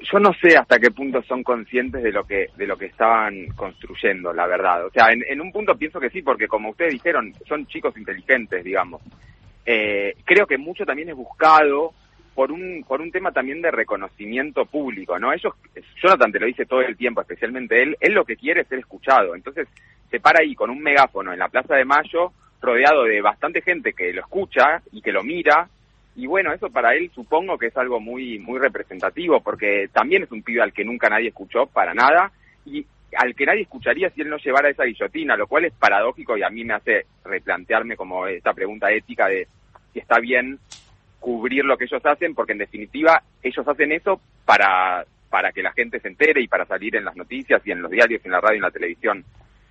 yo 0.00 0.18
no 0.20 0.30
sé 0.34 0.56
hasta 0.56 0.78
qué 0.78 0.90
punto 0.90 1.20
son 1.22 1.42
conscientes 1.42 2.02
de 2.02 2.12
lo 2.12 2.24
que 2.24 2.46
de 2.56 2.66
lo 2.66 2.76
que 2.76 2.86
estaban 2.86 3.48
construyendo, 3.56 4.32
la 4.32 4.46
verdad. 4.46 4.86
O 4.86 4.90
sea, 4.90 5.12
en, 5.12 5.24
en 5.28 5.40
un 5.40 5.50
punto 5.50 5.76
pienso 5.76 5.98
que 5.98 6.10
sí, 6.10 6.22
porque 6.22 6.46
como 6.46 6.70
ustedes 6.70 6.92
dijeron, 6.92 7.32
son 7.48 7.66
chicos 7.66 7.96
inteligentes, 7.96 8.62
digamos. 8.62 9.02
Eh, 9.66 10.14
creo 10.24 10.46
que 10.46 10.58
mucho 10.58 10.84
también 10.84 11.10
es 11.10 11.16
buscado 11.16 11.92
por 12.34 12.52
un 12.52 12.84
por 12.86 13.00
un 13.00 13.10
tema 13.10 13.32
también 13.32 13.60
de 13.60 13.70
reconocimiento 13.70 14.64
público, 14.64 15.18
¿no? 15.18 15.32
Ellos, 15.32 15.54
Jonathan 16.00 16.30
te 16.30 16.38
lo 16.38 16.46
dice 16.46 16.66
todo 16.66 16.82
el 16.82 16.96
tiempo, 16.96 17.20
especialmente 17.20 17.82
él, 17.82 17.96
él 17.98 18.12
lo 18.12 18.24
que 18.24 18.36
quiere 18.36 18.60
es 18.60 18.68
ser 18.68 18.78
escuchado. 18.78 19.34
Entonces 19.34 19.66
se 20.08 20.20
para 20.20 20.40
ahí 20.40 20.54
con 20.54 20.70
un 20.70 20.80
megáfono 20.80 21.32
en 21.32 21.38
la 21.40 21.48
Plaza 21.48 21.74
de 21.74 21.84
Mayo, 21.84 22.32
rodeado 22.60 23.04
de 23.04 23.20
bastante 23.20 23.60
gente 23.60 23.92
que 23.92 24.12
lo 24.12 24.20
escucha 24.20 24.82
y 24.92 25.02
que 25.02 25.10
lo 25.10 25.24
mira. 25.24 25.68
Y 26.14 26.26
bueno, 26.26 26.52
eso 26.52 26.70
para 26.70 26.94
él 26.94 27.10
supongo 27.14 27.58
que 27.58 27.66
es 27.66 27.76
algo 27.76 27.98
muy 27.98 28.38
muy 28.38 28.58
representativo, 28.58 29.40
porque 29.40 29.88
también 29.92 30.22
es 30.22 30.30
un 30.30 30.42
pibe 30.42 30.62
al 30.62 30.72
que 30.72 30.84
nunca 30.84 31.08
nadie 31.08 31.28
escuchó 31.28 31.66
para 31.66 31.92
nada 31.92 32.30
y 32.64 32.86
al 33.16 33.34
que 33.34 33.46
nadie 33.46 33.62
escucharía 33.62 34.10
si 34.10 34.20
él 34.20 34.28
no 34.28 34.36
llevara 34.38 34.68
esa 34.68 34.84
guillotina, 34.84 35.36
lo 35.36 35.46
cual 35.46 35.64
es 35.64 35.72
paradójico 35.72 36.36
y 36.36 36.42
a 36.42 36.50
mí 36.50 36.64
me 36.64 36.74
hace 36.74 37.06
replantearme 37.24 37.96
como 37.96 38.26
esta 38.26 38.52
pregunta 38.52 38.90
ética 38.90 39.28
de 39.28 39.46
si 39.92 40.00
está 40.00 40.18
bien 40.20 40.58
cubrir 41.18 41.64
lo 41.64 41.76
que 41.76 41.84
ellos 41.84 42.04
hacen, 42.04 42.34
porque 42.34 42.52
en 42.52 42.58
definitiva 42.58 43.22
ellos 43.42 43.66
hacen 43.66 43.92
eso 43.92 44.20
para, 44.44 45.04
para 45.30 45.52
que 45.52 45.62
la 45.62 45.72
gente 45.72 46.00
se 46.00 46.08
entere 46.08 46.40
y 46.40 46.48
para 46.48 46.66
salir 46.66 46.96
en 46.96 47.04
las 47.04 47.16
noticias 47.16 47.60
y 47.64 47.72
en 47.72 47.82
los 47.82 47.90
diarios, 47.90 48.24
en 48.24 48.32
la 48.32 48.40
radio 48.40 48.54
y 48.54 48.58
en 48.58 48.62
la 48.62 48.70
televisión. 48.70 49.24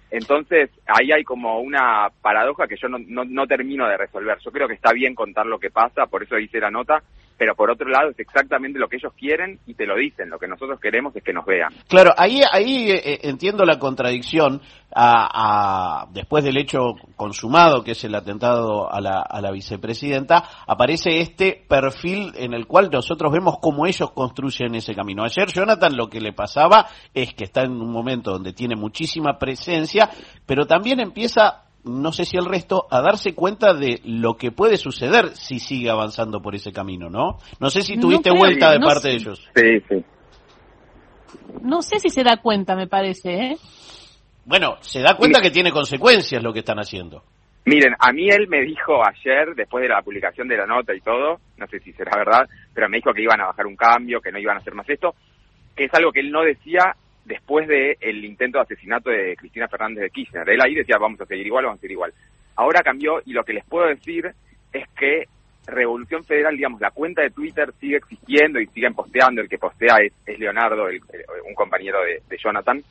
Entonces, 0.09 0.69
ahí 0.85 1.11
hay 1.11 1.23
como 1.23 1.59
una 1.59 2.09
paradoja 2.21 2.67
que 2.67 2.77
yo 2.77 2.87
no, 2.87 2.97
no, 2.99 3.25
no, 3.25 3.45
termino 3.45 3.87
de 3.87 3.97
resolver. 3.97 4.37
Yo 4.39 4.51
creo 4.51 4.67
que 4.67 4.75
está 4.75 4.93
bien 4.93 5.13
contar 5.13 5.45
lo 5.45 5.59
que 5.59 5.69
pasa, 5.69 6.05
por 6.05 6.23
eso 6.23 6.39
hice 6.39 6.59
la 6.59 6.71
nota, 6.71 7.03
pero 7.37 7.55
por 7.55 7.69
otro 7.69 7.87
lado 7.89 8.09
es 8.09 8.19
exactamente 8.19 8.79
lo 8.79 8.87
que 8.87 8.97
ellos 8.97 9.13
quieren 9.17 9.59
y 9.65 9.75
te 9.75 9.85
lo 9.85 9.95
dicen. 9.95 10.29
Lo 10.29 10.39
que 10.39 10.47
nosotros 10.47 10.79
queremos 10.79 11.15
es 11.15 11.23
que 11.23 11.33
nos 11.33 11.45
vean. 11.45 11.71
Claro, 11.87 12.11
ahí, 12.17 12.41
ahí 12.51 12.91
eh, 12.91 13.01
eh, 13.03 13.19
entiendo 13.23 13.63
la 13.63 13.79
contradicción 13.79 14.61
después 16.11 16.43
del 16.43 16.57
hecho 16.57 16.95
consumado, 17.15 17.83
que 17.83 17.91
es 17.91 18.03
el 18.03 18.15
atentado 18.15 18.91
a 18.91 18.99
la, 18.99 19.21
a 19.21 19.41
la 19.41 19.51
vicepresidenta, 19.51 20.43
aparece 20.65 21.19
este 21.19 21.63
perfil 21.67 22.31
en 22.35 22.53
el 22.53 22.65
cual 22.65 22.89
nosotros 22.91 23.31
vemos 23.31 23.57
cómo 23.61 23.85
ellos 23.85 24.11
construyen 24.11 24.73
ese 24.75 24.95
camino. 24.95 25.23
Ayer 25.23 25.49
Jonathan 25.49 25.95
lo 25.95 26.07
que 26.07 26.21
le 26.21 26.33
pasaba 26.33 26.87
es 27.13 27.33
que 27.33 27.43
está 27.43 27.63
en 27.63 27.73
un 27.73 27.91
momento 27.91 28.31
donde 28.31 28.53
tiene 28.53 28.75
muchísima 28.75 29.37
presencia, 29.37 30.09
pero 30.45 30.65
también 30.65 30.99
empieza 30.99 31.66
no 31.87 32.11
sé 32.11 32.25
si 32.25 32.37
el 32.37 32.45
resto, 32.45 32.87
a 32.89 33.01
darse 33.01 33.33
cuenta 33.33 33.73
de 33.73 34.01
lo 34.03 34.35
que 34.35 34.51
puede 34.51 34.77
suceder 34.77 35.35
si 35.35 35.59
sigue 35.59 35.89
avanzando 35.89 36.41
por 36.41 36.55
ese 36.55 36.71
camino, 36.71 37.09
¿no? 37.09 37.37
No 37.59 37.69
sé 37.69 37.81
si 37.81 37.99
tuviste 37.99 38.31
vuelta 38.31 38.71
de 38.71 38.79
parte 38.79 39.09
de 39.09 39.13
ellos. 39.15 39.49
Sí, 39.55 39.79
sí. 39.89 40.05
No 41.61 41.81
sé 41.81 41.99
si 41.99 42.09
se 42.09 42.23
da 42.23 42.37
cuenta, 42.37 42.75
me 42.75 42.87
parece, 42.87 43.33
¿eh? 43.33 43.57
Bueno, 44.45 44.77
se 44.81 45.01
da 45.01 45.15
cuenta 45.17 45.41
que 45.41 45.51
tiene 45.51 45.71
consecuencias 45.71 46.41
lo 46.41 46.53
que 46.53 46.59
están 46.59 46.79
haciendo. 46.79 47.23
Miren, 47.65 47.95
a 47.99 48.13
mí 48.13 48.29
él 48.29 48.47
me 48.47 48.61
dijo 48.61 49.01
ayer, 49.05 49.53
después 49.53 49.81
de 49.81 49.89
la 49.89 50.01
publicación 50.01 50.47
de 50.47 50.55
la 50.55 50.65
nota 50.65 50.95
y 50.95 51.01
todo, 51.01 51.41
no 51.57 51.67
sé 51.67 51.81
si 51.81 51.91
será 51.91 52.17
verdad, 52.17 52.47
pero 52.73 52.87
me 52.87 52.97
dijo 52.97 53.11
que 53.13 53.23
iban 53.23 53.41
a 53.41 53.47
bajar 53.47 53.65
un 53.65 53.75
cambio, 53.75 54.21
que 54.21 54.31
no 54.31 54.39
iban 54.39 54.55
a 54.55 54.59
hacer 54.61 54.73
más 54.73 54.89
esto, 54.89 55.15
que 55.75 55.83
es 55.83 55.93
algo 55.93 56.13
que 56.13 56.21
él 56.21 56.31
no 56.31 56.43
decía 56.43 56.95
después 57.27 57.67
del 57.67 57.97
el 57.99 58.23
intento 58.25 58.57
de 58.57 58.63
asesinato 58.63 59.09
de 59.09 59.35
Cristina 59.35 59.67
Fernández 59.67 60.03
de 60.03 60.09
Kirchner. 60.09 60.49
Él 60.49 60.61
ahí 60.61 60.73
decía, 60.73 60.97
vamos 60.97 61.19
a 61.21 61.25
seguir 61.25 61.45
igual, 61.45 61.65
vamos 61.65 61.79
a 61.79 61.81
seguir 61.81 61.91
igual. 61.91 62.13
Ahora 62.55 62.81
cambió 62.81 63.21
y 63.25 63.33
lo 63.33 63.43
que 63.43 63.53
les 63.53 63.65
puedo 63.65 63.85
decir 63.85 64.31
es 64.71 64.87
que 64.97 65.25
Revolución 65.67 66.23
Federal, 66.23 66.55
digamos, 66.55 66.79
la 66.79 66.91
cuenta 66.91 67.21
de 67.21 67.29
Twitter 67.29 67.73
sigue 67.79 67.97
existiendo 67.97 68.59
y 68.59 68.67
siguen 68.67 68.93
posteando. 68.93 69.41
El 69.41 69.49
que 69.49 69.57
postea 69.57 69.97
es, 69.97 70.39
Leonardo, 70.39 70.85
un 71.45 71.53
compañero 71.53 72.01
de, 72.03 72.21
de, 72.27 72.37
Jonathan. 72.37 72.81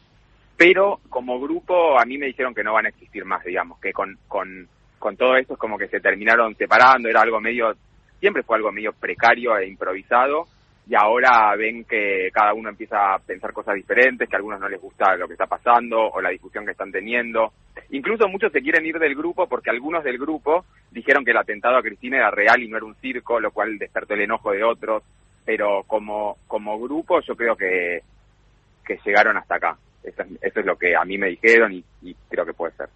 Pero 0.59 1.00
como 1.09 1.40
grupo 1.40 1.99
a 1.99 2.05
mí 2.05 2.19
me 2.19 2.26
dijeron 2.26 2.55
que 2.55 2.62
no 2.62 2.75
van 2.75 2.87
a 2.87 2.90
existir 2.90 3.25
más, 3.25 3.43
digamos, 3.45 3.81
que 3.81 3.93
con, 3.93 4.19
con, 4.28 4.69
con 4.99 5.16
todo 5.16 5.37
esto 5.37 5.55
es 5.55 5.59
como 5.59 5.78
que 5.78 5.88
se 5.88 6.00
terminaron 6.00 6.55
separando, 6.55 7.09
era 7.09 7.23
algo 7.23 7.40
medio, 7.40 7.75
siempre 8.21 8.43
fue 8.43 8.57
algo 8.57 8.73
medio 8.73 8.93
precario 8.93 9.57
e 9.57 9.69
improvisado 9.69 10.47
y 10.88 10.95
ahora 10.95 11.55
ven 11.57 11.85
que 11.85 12.31
cada 12.33 12.55
uno 12.55 12.69
empieza 12.69 13.14
a 13.14 13.19
pensar 13.19 13.52
cosas 13.52 13.75
diferentes, 13.75 14.28
que 14.28 14.37
a 14.37 14.38
algunos 14.38 14.61
no 14.61 14.69
les 14.69 14.81
gusta 14.81 15.16
lo 15.16 15.26
que 15.26 15.33
está 15.33 15.47
pasando 15.47 15.99
o 15.99 16.21
la 16.21 16.31
discusión 16.31 16.64
que 16.64 16.71
están 16.71 16.93
teniendo. 16.93 17.52
Incluso 17.90 18.28
muchos 18.28 18.52
se 18.52 18.62
quieren 18.62 18.87
ir 18.87 18.99
del 18.99 19.16
grupo 19.16 19.49
porque 19.49 19.71
algunos 19.71 20.05
del 20.05 20.16
grupo 20.16 20.64
dijeron 20.93 21.25
que 21.25 21.33
el 21.33 21.38
atentado 21.38 21.76
a 21.76 21.83
Cristina 21.83 22.19
era 22.19 22.31
real 22.31 22.62
y 22.62 22.69
no 22.69 22.76
era 22.76 22.87
un 22.87 22.95
circo, 22.97 23.40
lo 23.40 23.50
cual 23.50 23.78
despertó 23.78 24.14
el 24.14 24.23
enojo 24.23 24.52
de 24.52 24.62
otros. 24.62 25.02
Pero 25.45 25.83
como, 25.88 26.38
como 26.47 26.78
grupo 26.78 27.21
yo 27.21 27.35
creo 27.35 27.57
que, 27.57 28.02
que 28.85 28.99
llegaron 29.05 29.37
hasta 29.37 29.57
acá. 29.57 29.76
Eso 30.05 30.23
es, 30.23 30.28
eso 30.40 30.61
es 30.61 30.66
lo 30.66 30.76
que 30.76 30.95
a 30.95 31.05
mí 31.05 31.19
me 31.19 31.28
dijeron 31.28 31.73
y, 31.73 31.85
y 32.02 32.14
creo 32.28 32.47
que 32.47 32.55
puede 32.55 32.73
ser. 32.75 32.88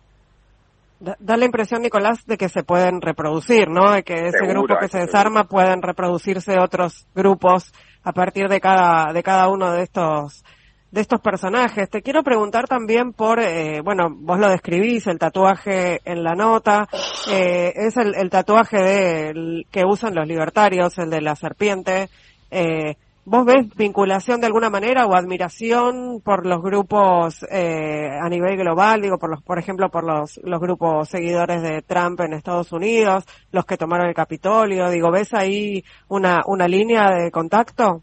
Da, 1.01 1.37
la 1.39 1.47
impresión, 1.47 1.81
Nicolás, 1.81 2.27
de 2.27 2.37
que 2.37 2.51
se 2.51 2.63
pueden 2.63 3.01
reproducir, 3.01 3.71
¿no? 3.71 3.91
De 3.91 4.03
que 4.03 4.27
ese 4.27 4.47
grupo 4.47 4.77
que 4.79 4.89
se 4.89 4.99
desarma 4.99 5.45
pueden 5.45 5.81
reproducirse 5.81 6.59
otros 6.59 7.07
grupos 7.15 7.73
a 8.05 8.13
partir 8.13 8.49
de 8.49 8.61
cada, 8.61 9.11
de 9.15 9.23
cada 9.23 9.49
uno 9.49 9.73
de 9.73 9.85
estos, 9.85 10.45
de 10.91 11.01
estos 11.01 11.23
personajes. 11.23 11.89
Te 11.89 12.03
quiero 12.03 12.23
preguntar 12.23 12.69
también 12.69 13.15
por, 13.15 13.41
eh, 13.41 13.81
bueno, 13.83 14.09
vos 14.11 14.39
lo 14.39 14.51
describís, 14.51 15.07
el 15.07 15.19
tatuaje 15.19 16.01
en 16.05 16.23
la 16.23 16.35
nota, 16.35 16.87
eh, 17.31 17.73
es 17.77 17.97
el, 17.97 18.15
el 18.15 18.29
tatuaje 18.29 18.77
de, 18.77 19.65
que 19.71 19.87
usan 19.87 20.15
los 20.15 20.29
libertarios, 20.29 20.99
el 20.99 21.09
de 21.09 21.23
la 21.23 21.35
serpiente. 21.35 22.11
Eh, 22.51 22.97
¿Vos 23.27 23.45
ves 23.45 23.67
vinculación 23.77 24.41
de 24.41 24.47
alguna 24.47 24.71
manera 24.71 25.05
o 25.05 25.15
admiración 25.15 26.23
por 26.25 26.47
los 26.47 26.63
grupos 26.63 27.45
eh, 27.51 28.09
a 28.19 28.29
nivel 28.31 28.57
global? 28.57 29.03
Digo, 29.03 29.19
por 29.19 29.29
los, 29.29 29.43
por 29.43 29.59
ejemplo, 29.59 29.91
por 29.91 30.05
los, 30.05 30.41
los 30.43 30.59
grupos 30.59 31.11
seguidores 31.11 31.61
de 31.61 31.83
Trump 31.83 32.19
en 32.21 32.33
Estados 32.33 32.73
Unidos, 32.73 33.27
los 33.53 33.67
que 33.67 33.77
tomaron 33.77 34.09
el 34.09 34.15
Capitolio. 34.15 34.89
Digo, 34.89 35.11
¿ves 35.11 35.35
ahí 35.35 35.85
una, 36.09 36.41
una 36.47 36.67
línea 36.67 37.11
de 37.11 37.31
contacto? 37.31 38.03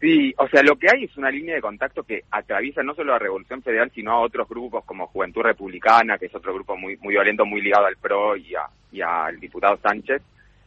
Sí, 0.00 0.32
o 0.38 0.48
sea, 0.48 0.62
lo 0.62 0.76
que 0.76 0.86
hay 0.92 1.04
es 1.04 1.16
una 1.16 1.30
línea 1.30 1.56
de 1.56 1.60
contacto 1.60 2.04
que 2.04 2.22
atraviesa 2.30 2.82
no 2.82 2.94
solo 2.94 3.14
a 3.14 3.18
Revolución 3.18 3.60
Federal, 3.62 3.90
sino 3.92 4.12
a 4.12 4.20
otros 4.20 4.48
grupos 4.48 4.84
como 4.84 5.08
Juventud 5.08 5.42
Republicana, 5.42 6.16
que 6.16 6.26
es 6.26 6.34
otro 6.34 6.54
grupo 6.54 6.76
muy, 6.76 6.96
muy 6.98 7.14
violento, 7.14 7.44
muy 7.44 7.60
ligado 7.60 7.86
al 7.86 7.96
PRO 7.96 8.36
y, 8.36 8.54
a, 8.54 8.68
y 8.92 9.00
al 9.00 9.38
diputado 9.40 9.76
Sánchez 9.78 10.22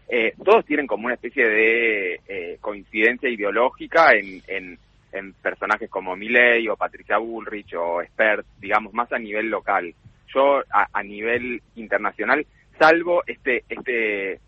eh, 0.08 0.34
todos 0.44 0.66
tienen 0.66 0.88
como 0.88 1.06
una 1.06 1.16
especie 1.16 1.48
de 1.48 2.20
eh, 2.28 2.58
coincidencia 2.62 3.30
ideológica 3.30 4.12
en, 4.12 4.42
en, 4.48 4.80
en, 5.12 5.34
personajes 5.34 5.90
como 5.90 6.16
Milley 6.16 6.68
o 6.68 6.76
Patricia 6.76 7.18
Bullrich 7.18 7.74
o 7.76 8.04
Spert, 8.04 8.46
digamos, 8.60 8.94
más 8.94 9.12
a 9.12 9.18
nivel 9.18 9.50
local. 9.50 9.94
Yo 10.34 10.60
a, 10.72 10.88
a 10.94 11.04
nivel 11.04 11.62
internacional, 11.76 12.46
salvo 12.78 13.24
este 13.26 13.64
este 13.70 14.40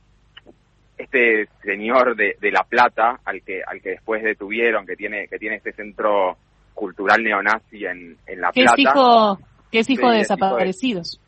este 0.97 1.47
señor 1.63 2.15
de, 2.15 2.35
de 2.39 2.51
La 2.51 2.63
Plata 2.63 3.19
al 3.23 3.41
que 3.41 3.61
al 3.65 3.81
que 3.81 3.91
después 3.91 4.23
detuvieron 4.23 4.85
que 4.85 4.95
tiene 4.95 5.27
que 5.27 5.37
tiene 5.37 5.57
este 5.57 5.71
centro 5.73 6.37
cultural 6.73 7.23
neonazi 7.23 7.85
en, 7.85 8.17
en 8.27 8.41
La 8.41 8.51
Plata. 8.51 8.75
Que 8.75 8.81
es 8.83 8.87
hijo, 8.89 9.39
que 9.71 9.79
es 9.79 9.89
hijo 9.89 10.09
de 10.11 10.17
desaparecidos. 10.19 11.19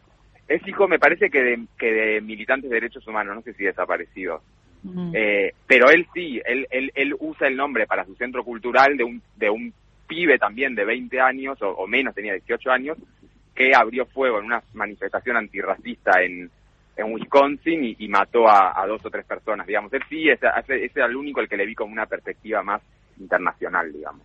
Es 0.50 0.68
hijo, 0.68 0.88
me 0.88 0.98
parece 1.00 1.30
que 1.30 1.44
de, 1.44 1.60
que 1.78 1.94
de 1.94 2.22
militantes 2.22 2.70
de 2.70 2.76
derechos 2.76 3.08
humanos, 3.08 3.36
no 3.36 3.42
sé 3.44 3.54
si 3.54 3.64
desaparecidos. 3.64 4.42
eh, 5.14 5.54
pero 5.68 5.90
él 5.92 6.08
sí, 6.14 6.42
él, 6.44 6.68
él, 6.72 6.92
él 6.96 7.16
usa 7.20 7.48
el 7.48 7.56
nombre 7.56 7.86
para 7.86 8.04
su 8.06 8.16
centro 8.16 8.44
cultural 8.44 8.98
de 8.98 9.04
un, 9.04 9.22
de 9.36 9.50
un 9.50 9.72
pibe 10.08 10.40
también 10.40 10.74
de 10.74 10.86
20 10.86 11.22
años, 11.22 11.62
o, 11.62 11.70
o 11.70 11.88
menos, 11.88 12.16
tenía 12.16 12.34
18 12.34 12.72
años, 12.72 12.98
que 13.54 13.76
abrió 13.76 14.08
fuego 14.08 14.40
en 14.40 14.46
una 14.46 14.64
manifestación 14.74 15.38
antirracista 15.38 16.24
en, 16.24 16.50
en 16.98 17.14
Wisconsin 17.14 17.84
y, 17.84 17.96
y 18.00 18.08
mató 18.08 18.48
a, 18.48 18.74
a, 18.82 18.88
dos 18.88 19.06
o 19.06 19.10
tres 19.12 19.26
personas, 19.26 19.68
digamos. 19.68 19.94
Él 19.94 20.02
sí, 20.10 20.30
ese, 20.30 20.48
ese 20.68 20.92
era 20.96 21.06
el 21.06 21.16
único 21.16 21.42
el 21.42 21.48
que 21.48 21.58
le 21.58 21.66
vi 21.66 21.76
como 21.76 21.94
una 21.94 22.08
perspectiva 22.08 22.64
más 22.64 22.82
internacional, 23.20 23.92
digamos. 23.94 24.24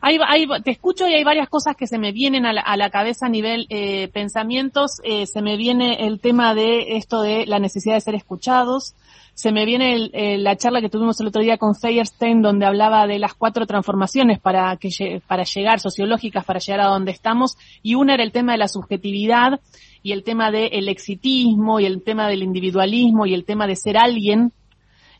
Hay, 0.00 0.18
hay, 0.26 0.46
te 0.62 0.70
escucho 0.70 1.08
y 1.08 1.14
hay 1.14 1.24
varias 1.24 1.48
cosas 1.48 1.76
que 1.76 1.86
se 1.86 1.98
me 1.98 2.12
vienen 2.12 2.46
a 2.46 2.52
la, 2.52 2.60
a 2.60 2.76
la 2.76 2.90
cabeza 2.90 3.26
a 3.26 3.28
nivel 3.28 3.66
eh, 3.68 4.08
pensamientos. 4.08 5.00
Eh, 5.02 5.26
se 5.26 5.42
me 5.42 5.56
viene 5.56 6.06
el 6.06 6.20
tema 6.20 6.54
de 6.54 6.96
esto 6.96 7.22
de 7.22 7.46
la 7.46 7.58
necesidad 7.58 7.94
de 7.94 8.00
ser 8.00 8.14
escuchados. 8.14 8.94
Se 9.34 9.52
me 9.52 9.64
viene 9.64 9.94
el, 10.12 10.42
la 10.44 10.56
charla 10.56 10.80
que 10.80 10.88
tuvimos 10.88 11.20
el 11.20 11.28
otro 11.28 11.42
día 11.42 11.58
con 11.58 11.74
Feierstein, 11.74 12.42
donde 12.42 12.66
hablaba 12.66 13.06
de 13.06 13.18
las 13.18 13.34
cuatro 13.34 13.66
transformaciones 13.66 14.40
para, 14.40 14.76
que, 14.76 15.22
para 15.26 15.44
llegar, 15.44 15.78
sociológicas, 15.80 16.44
para 16.44 16.58
llegar 16.58 16.80
a 16.80 16.90
donde 16.90 17.12
estamos. 17.12 17.56
Y 17.82 17.94
una 17.94 18.14
era 18.14 18.24
el 18.24 18.32
tema 18.32 18.52
de 18.52 18.58
la 18.58 18.68
subjetividad 18.68 19.60
y 20.02 20.12
el 20.12 20.24
tema 20.24 20.50
del 20.50 20.88
exitismo 20.88 21.80
y 21.80 21.86
el 21.86 22.02
tema 22.02 22.28
del 22.28 22.42
individualismo 22.42 23.26
y 23.26 23.34
el 23.34 23.44
tema 23.44 23.66
de 23.66 23.76
ser 23.76 23.96
alguien 23.96 24.52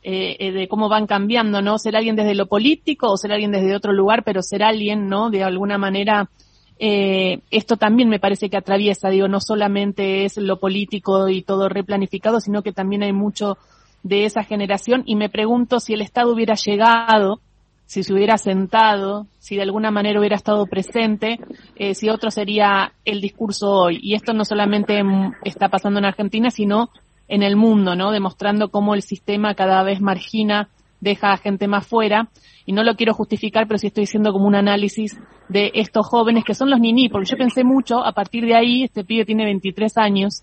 eh, 0.02 0.52
de 0.52 0.68
cómo 0.68 0.88
van 0.88 1.06
cambiando, 1.06 1.60
¿no? 1.62 1.78
Ser 1.78 1.96
alguien 1.96 2.16
desde 2.16 2.34
lo 2.34 2.46
político 2.46 3.10
o 3.10 3.16
ser 3.16 3.32
alguien 3.32 3.52
desde 3.52 3.74
otro 3.74 3.92
lugar, 3.92 4.22
pero 4.24 4.42
ser 4.42 4.62
alguien, 4.62 5.08
¿no? 5.08 5.30
De 5.30 5.42
alguna 5.42 5.78
manera, 5.78 6.30
eh, 6.78 7.40
esto 7.50 7.76
también 7.76 8.08
me 8.08 8.20
parece 8.20 8.48
que 8.48 8.56
atraviesa, 8.56 9.08
digo, 9.08 9.26
no 9.26 9.40
solamente 9.40 10.24
es 10.24 10.36
lo 10.36 10.60
político 10.60 11.28
y 11.28 11.42
todo 11.42 11.68
replanificado, 11.68 12.40
sino 12.40 12.62
que 12.62 12.72
también 12.72 13.02
hay 13.02 13.12
mucho 13.12 13.58
de 14.04 14.24
esa 14.24 14.44
generación 14.44 15.02
y 15.04 15.16
me 15.16 15.28
pregunto 15.28 15.80
si 15.80 15.94
el 15.94 16.02
Estado 16.02 16.32
hubiera 16.32 16.54
llegado, 16.54 17.40
si 17.86 18.04
se 18.04 18.12
hubiera 18.12 18.38
sentado, 18.38 19.26
si 19.38 19.56
de 19.56 19.62
alguna 19.62 19.90
manera 19.90 20.20
hubiera 20.20 20.36
estado 20.36 20.66
presente, 20.66 21.40
eh, 21.74 21.94
si 21.94 22.10
otro 22.10 22.30
sería 22.30 22.92
el 23.06 23.22
discurso 23.22 23.70
hoy. 23.70 23.98
Y 24.02 24.14
esto 24.14 24.34
no 24.34 24.44
solamente 24.44 25.02
está 25.42 25.70
pasando 25.70 25.98
en 25.98 26.04
Argentina, 26.04 26.50
sino 26.50 26.90
en 27.28 27.42
el 27.42 27.56
mundo, 27.56 27.94
¿no? 27.94 28.10
Demostrando 28.10 28.70
cómo 28.70 28.94
el 28.94 29.02
sistema 29.02 29.54
cada 29.54 29.82
vez 29.82 30.00
margina, 30.00 30.68
deja 31.00 31.32
a 31.32 31.36
gente 31.36 31.68
más 31.68 31.86
fuera. 31.86 32.28
Y 32.66 32.72
no 32.72 32.82
lo 32.82 32.96
quiero 32.96 33.14
justificar, 33.14 33.66
pero 33.66 33.78
sí 33.78 33.86
estoy 33.86 34.02
diciendo 34.02 34.32
como 34.32 34.46
un 34.46 34.54
análisis 34.54 35.18
de 35.48 35.70
estos 35.74 36.06
jóvenes 36.06 36.44
que 36.44 36.54
son 36.54 36.70
los 36.70 36.80
niní, 36.80 37.08
porque 37.08 37.30
yo 37.30 37.36
pensé 37.36 37.64
mucho, 37.64 38.04
a 38.04 38.12
partir 38.12 38.44
de 38.44 38.54
ahí, 38.54 38.84
este 38.84 39.04
pibe 39.04 39.24
tiene 39.24 39.44
23 39.44 39.96
años, 39.96 40.42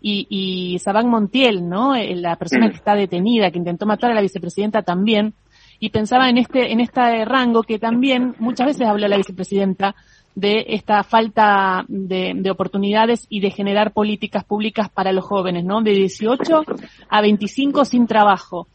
y, 0.00 0.26
y 0.30 0.78
Sabán 0.78 1.08
Montiel, 1.08 1.68
¿no? 1.68 1.96
Eh, 1.96 2.14
la 2.14 2.36
persona 2.36 2.70
que 2.70 2.76
está 2.76 2.94
detenida, 2.94 3.50
que 3.50 3.58
intentó 3.58 3.86
matar 3.86 4.12
a 4.12 4.14
la 4.14 4.20
vicepresidenta 4.20 4.82
también, 4.82 5.34
y 5.80 5.90
pensaba 5.90 6.28
en 6.28 6.38
este, 6.38 6.72
en 6.72 6.80
este 6.80 7.24
rango 7.24 7.62
que 7.62 7.78
también 7.78 8.34
muchas 8.38 8.68
veces 8.68 8.86
habla 8.86 9.08
la 9.08 9.16
vicepresidenta 9.16 9.94
de 10.38 10.66
esta 10.68 11.02
falta 11.02 11.84
de, 11.88 12.32
de, 12.36 12.50
oportunidades 12.50 13.26
y 13.28 13.40
de 13.40 13.50
generar 13.50 13.92
políticas 13.92 14.44
públicas 14.44 14.88
para 14.88 15.12
los 15.12 15.24
jóvenes, 15.24 15.64
¿no? 15.64 15.82
De 15.82 15.90
18 15.90 16.64
a 17.08 17.20
25 17.20 17.84
sin 17.84 18.06
trabajo. 18.06 18.68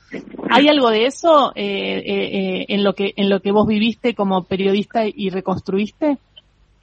¿Hay 0.50 0.67
algo 0.67 0.89
de 0.89 1.05
eso 1.05 1.53
eh, 1.55 2.03
eh, 2.05 2.65
en 2.67 2.84
lo 2.84 2.93
que 2.93 3.13
en 3.15 3.29
lo 3.29 3.39
que 3.39 3.53
vos 3.53 3.65
viviste 3.65 4.13
como 4.13 4.43
periodista 4.43 5.03
y 5.05 5.29
reconstruiste? 5.29 6.17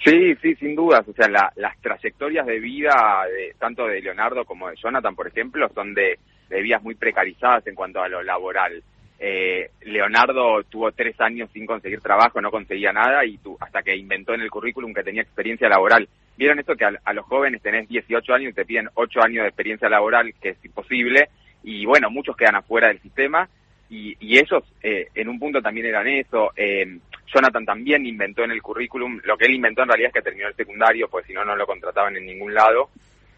Sí, 0.02 0.34
sí, 0.40 0.54
sin 0.54 0.74
dudas. 0.74 1.06
O 1.06 1.12
sea, 1.12 1.28
las 1.28 1.80
trayectorias 1.82 2.46
de 2.46 2.58
vida, 2.58 3.24
de, 3.26 3.54
tanto 3.58 3.86
de 3.86 4.00
Leonardo 4.00 4.46
como 4.46 4.70
de 4.70 4.76
Jonathan, 4.76 5.14
por 5.14 5.28
ejemplo, 5.28 5.68
son 5.74 5.92
de, 5.92 6.18
de 6.48 6.62
vidas 6.62 6.82
muy 6.82 6.94
precarizadas 6.94 7.66
en 7.66 7.74
cuanto 7.74 8.00
a 8.00 8.08
lo 8.08 8.22
laboral. 8.22 8.82
Eh, 9.22 9.70
Leonardo 9.82 10.62
tuvo 10.64 10.92
tres 10.92 11.20
años 11.20 11.50
sin 11.52 11.66
conseguir 11.66 12.00
trabajo, 12.00 12.40
no 12.40 12.50
conseguía 12.50 12.90
nada 12.90 13.22
y 13.26 13.36
tu, 13.36 13.54
hasta 13.60 13.82
que 13.82 13.94
inventó 13.94 14.32
en 14.32 14.40
el 14.40 14.50
currículum 14.50 14.94
que 14.94 15.02
tenía 15.02 15.20
experiencia 15.20 15.68
laboral. 15.68 16.08
¿Vieron 16.38 16.58
esto 16.58 16.74
que 16.74 16.86
a, 16.86 17.12
los 17.12 17.26
jóvenes 17.26 17.60
tenés 17.60 17.86
18 17.86 18.32
años 18.32 18.52
y 18.52 18.54
te 18.54 18.64
piden 18.64 18.88
8 18.94 19.20
años 19.22 19.42
de 19.42 19.48
experiencia 19.48 19.90
laboral, 19.90 20.32
que 20.40 20.50
es 20.50 20.64
imposible? 20.64 21.28
Y 21.62 21.84
bueno, 21.84 22.08
muchos 22.08 22.34
quedan 22.34 22.56
afuera 22.56 22.88
del 22.88 23.02
sistema 23.02 23.46
y, 23.90 24.16
ellos 24.38 24.64
eh, 24.82 25.08
en 25.14 25.28
un 25.28 25.38
punto 25.38 25.60
también 25.60 25.86
eran 25.86 26.08
eso. 26.08 26.52
Eh, 26.56 26.98
Jonathan 27.26 27.66
también 27.66 28.06
inventó 28.06 28.42
en 28.44 28.52
el 28.52 28.62
currículum, 28.62 29.20
lo 29.24 29.36
que 29.36 29.44
él 29.44 29.54
inventó 29.54 29.82
en 29.82 29.88
realidad 29.88 30.08
es 30.08 30.14
que 30.14 30.22
terminó 30.22 30.48
el 30.48 30.54
secundario, 30.54 31.08
pues 31.08 31.26
si 31.26 31.34
no, 31.34 31.44
no 31.44 31.54
lo 31.54 31.66
contrataban 31.66 32.16
en 32.16 32.24
ningún 32.24 32.54
lado. 32.54 32.88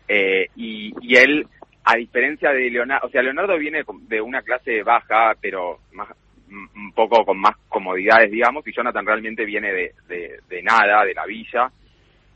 Eh, 0.06 0.48
y, 0.54 0.94
y 1.00 1.16
él 1.16 1.46
a 1.84 1.96
diferencia 1.96 2.50
de 2.50 2.70
Leonardo, 2.70 3.06
o 3.06 3.10
sea, 3.10 3.22
Leonardo 3.22 3.58
viene 3.58 3.82
de 4.08 4.20
una 4.20 4.42
clase 4.42 4.82
baja, 4.82 5.34
pero 5.40 5.80
más 5.92 6.08
un 6.52 6.92
poco 6.92 7.24
con 7.24 7.38
más 7.38 7.56
comodidades, 7.68 8.30
digamos, 8.30 8.66
y 8.66 8.72
Jonathan 8.72 9.06
realmente 9.06 9.44
viene 9.44 9.72
de, 9.72 9.94
de, 10.48 10.62
nada, 10.62 11.04
de 11.04 11.14
la 11.14 11.24
villa, 11.24 11.70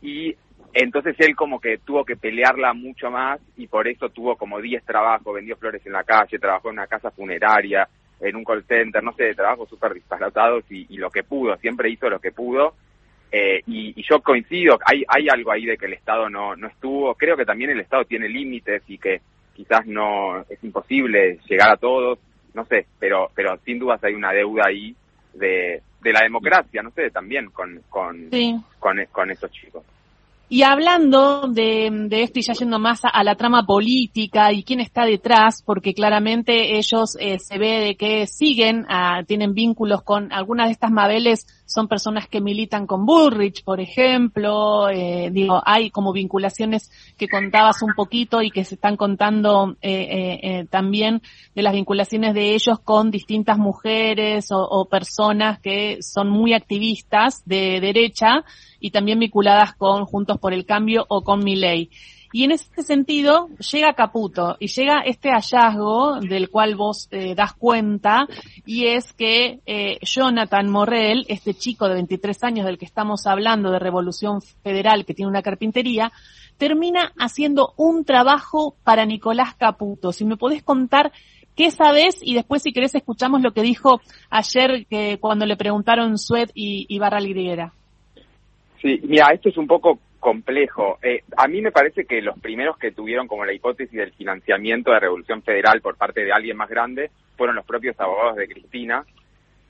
y 0.00 0.34
entonces 0.72 1.14
él 1.18 1.34
como 1.36 1.60
que 1.60 1.78
tuvo 1.78 2.04
que 2.04 2.16
pelearla 2.16 2.72
mucho 2.72 3.10
más 3.10 3.40
y 3.56 3.66
por 3.66 3.88
eso 3.88 4.10
tuvo 4.10 4.36
como 4.36 4.60
10 4.60 4.84
trabajos, 4.84 5.34
vendió 5.34 5.56
flores 5.56 5.84
en 5.86 5.92
la 5.92 6.04
calle, 6.04 6.38
trabajó 6.38 6.68
en 6.68 6.74
una 6.74 6.86
casa 6.86 7.10
funeraria, 7.10 7.88
en 8.20 8.36
un 8.36 8.44
call 8.44 8.64
center, 8.64 9.02
no 9.02 9.12
sé, 9.14 9.34
trabajos 9.34 9.68
súper 9.68 9.94
disparatados 9.94 10.64
y, 10.70 10.86
y, 10.88 10.98
lo 10.98 11.10
que 11.10 11.22
pudo, 11.22 11.56
siempre 11.58 11.90
hizo 11.90 12.08
lo 12.08 12.20
que 12.20 12.32
pudo. 12.32 12.74
Eh, 13.32 13.62
y, 13.66 13.98
y, 13.98 14.04
yo 14.08 14.20
coincido, 14.20 14.78
hay, 14.84 15.02
hay 15.08 15.28
algo 15.28 15.50
ahí 15.50 15.66
de 15.66 15.76
que 15.76 15.86
el 15.86 15.94
Estado 15.94 16.30
no, 16.30 16.54
no 16.56 16.68
estuvo, 16.68 17.14
creo 17.14 17.36
que 17.36 17.44
también 17.44 17.70
el 17.70 17.80
Estado 17.80 18.04
tiene 18.04 18.28
límites 18.28 18.82
y 18.86 18.98
que 18.98 19.20
quizás 19.56 19.86
no 19.86 20.42
es 20.48 20.62
imposible 20.62 21.38
llegar 21.48 21.70
a 21.70 21.78
todos, 21.78 22.18
no 22.52 22.64
sé, 22.66 22.86
pero 22.98 23.30
pero 23.34 23.58
sin 23.64 23.78
dudas 23.78 24.04
hay 24.04 24.14
una 24.14 24.32
deuda 24.32 24.64
ahí 24.66 24.94
de, 25.32 25.82
de 26.02 26.12
la 26.12 26.20
democracia, 26.22 26.82
no 26.82 26.90
sé, 26.90 27.10
también 27.10 27.50
con 27.50 27.80
con, 27.88 28.28
con, 28.78 28.98
con 29.10 29.30
esos 29.30 29.50
chicos. 29.50 29.82
Y 30.48 30.62
hablando 30.62 31.48
de, 31.48 32.08
esto 32.10 32.38
y 32.38 32.42
ya 32.42 32.52
yendo 32.52 32.78
más 32.78 33.00
a, 33.02 33.24
la 33.24 33.34
trama 33.34 33.66
política 33.66 34.52
y 34.52 34.62
quién 34.62 34.78
está 34.78 35.04
detrás, 35.04 35.60
porque 35.64 35.92
claramente 35.92 36.78
ellos 36.78 37.16
eh, 37.18 37.40
se 37.40 37.58
ve 37.58 37.80
de 37.80 37.96
que 37.96 38.28
siguen, 38.28 38.86
ah, 38.88 39.22
tienen 39.26 39.54
vínculos 39.54 40.02
con 40.02 40.32
algunas 40.32 40.68
de 40.68 40.72
estas 40.72 40.92
Mabeles, 40.92 41.46
son 41.66 41.88
personas 41.88 42.28
que 42.28 42.40
militan 42.40 42.86
con 42.86 43.04
Bullrich, 43.04 43.64
por 43.64 43.80
ejemplo, 43.80 44.88
eh, 44.88 45.30
digo, 45.32 45.60
hay 45.66 45.90
como 45.90 46.12
vinculaciones 46.12 46.90
que 47.18 47.28
contabas 47.28 47.82
un 47.82 47.92
poquito 47.94 48.40
y 48.40 48.52
que 48.52 48.64
se 48.64 48.76
están 48.76 48.96
contando 48.96 49.76
eh, 49.82 50.38
eh, 50.42 50.66
también 50.70 51.22
de 51.56 51.62
las 51.62 51.72
vinculaciones 51.72 52.34
de 52.34 52.54
ellos 52.54 52.78
con 52.78 53.10
distintas 53.10 53.58
mujeres 53.58 54.52
o, 54.52 54.60
o 54.60 54.88
personas 54.88 55.58
que 55.58 55.98
son 56.02 56.30
muy 56.30 56.54
activistas 56.54 57.42
de 57.44 57.80
derecha 57.80 58.44
y 58.80 58.90
también 58.90 59.18
vinculadas 59.18 59.74
con 59.74 60.04
Juntos 60.04 60.38
por 60.38 60.52
el 60.52 60.64
Cambio 60.64 61.04
o 61.08 61.22
con 61.22 61.44
ley. 61.44 61.90
Y 62.32 62.44
en 62.44 62.50
ese 62.50 62.82
sentido 62.82 63.48
llega 63.72 63.94
Caputo 63.94 64.56
y 64.58 64.66
llega 64.66 65.00
este 65.00 65.30
hallazgo 65.30 66.20
del 66.20 66.50
cual 66.50 66.74
vos 66.74 67.08
eh, 67.10 67.34
das 67.34 67.54
cuenta 67.54 68.26
y 68.66 68.88
es 68.88 69.12
que 69.12 69.60
eh, 69.64 69.98
Jonathan 70.02 70.68
Morrell, 70.68 71.24
este 71.28 71.54
chico 71.54 71.88
de 71.88 71.94
23 71.94 72.44
años 72.44 72.66
del 72.66 72.78
que 72.78 72.84
estamos 72.84 73.26
hablando 73.26 73.70
de 73.70 73.78
Revolución 73.78 74.42
Federal 74.42 75.06
que 75.06 75.14
tiene 75.14 75.30
una 75.30 75.40
carpintería, 75.40 76.12
termina 76.58 77.12
haciendo 77.18 77.72
un 77.76 78.04
trabajo 78.04 78.76
para 78.82 79.06
Nicolás 79.06 79.54
Caputo. 79.54 80.12
Si 80.12 80.24
me 80.24 80.36
podés 80.36 80.62
contar 80.62 81.12
qué 81.54 81.70
sabes 81.70 82.18
y 82.20 82.34
después 82.34 82.62
si 82.62 82.72
querés 82.72 82.94
escuchamos 82.94 83.40
lo 83.40 83.52
que 83.52 83.62
dijo 83.62 84.00
ayer 84.28 84.86
que 84.88 85.18
cuando 85.20 85.46
le 85.46 85.56
preguntaron 85.56 86.18
Sued 86.18 86.50
y, 86.54 86.86
y 86.88 86.98
Barra 86.98 87.20
Liguera. 87.20 87.72
Sí, 88.80 89.00
mira, 89.04 89.32
esto 89.32 89.48
es 89.48 89.56
un 89.56 89.66
poco 89.66 89.98
complejo. 90.18 90.98
Eh, 91.02 91.22
a 91.36 91.46
mí 91.46 91.62
me 91.62 91.72
parece 91.72 92.04
que 92.04 92.20
los 92.20 92.38
primeros 92.40 92.76
que 92.78 92.92
tuvieron 92.92 93.28
como 93.28 93.44
la 93.44 93.52
hipótesis 93.52 93.96
del 93.96 94.12
financiamiento 94.12 94.90
de 94.90 95.00
Revolución 95.00 95.42
Federal 95.42 95.80
por 95.80 95.96
parte 95.96 96.24
de 96.24 96.32
alguien 96.32 96.56
más 96.56 96.68
grande 96.68 97.10
fueron 97.36 97.56
los 97.56 97.64
propios 97.64 97.98
abogados 98.00 98.36
de 98.36 98.48
Cristina. 98.48 99.04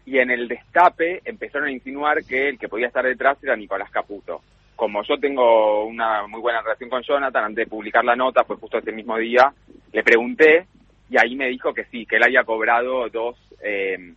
Y 0.06 0.18
en 0.18 0.30
el 0.30 0.48
destape 0.48 1.20
empezaron 1.24 1.68
a 1.68 1.72
insinuar 1.72 2.24
que 2.24 2.48
el 2.48 2.58
que 2.58 2.68
podía 2.68 2.86
estar 2.86 3.04
detrás 3.04 3.36
era 3.42 3.56
Nicolás 3.56 3.90
Caputo. 3.90 4.40
Como 4.76 5.02
yo 5.02 5.18
tengo 5.18 5.84
una 5.84 6.26
muy 6.26 6.40
buena 6.40 6.62
relación 6.62 6.90
con 6.90 7.02
Jonathan, 7.02 7.44
antes 7.44 7.64
de 7.64 7.70
publicar 7.70 8.04
la 8.04 8.14
nota, 8.14 8.44
fue 8.44 8.56
justo 8.56 8.78
ese 8.78 8.92
mismo 8.92 9.16
día, 9.16 9.52
le 9.92 10.02
pregunté 10.02 10.66
y 11.10 11.18
ahí 11.18 11.34
me 11.34 11.48
dijo 11.48 11.74
que 11.74 11.84
sí, 11.86 12.06
que 12.06 12.16
él 12.16 12.24
había 12.24 12.44
cobrado 12.44 13.08
dos, 13.08 13.36
eh, 13.62 14.12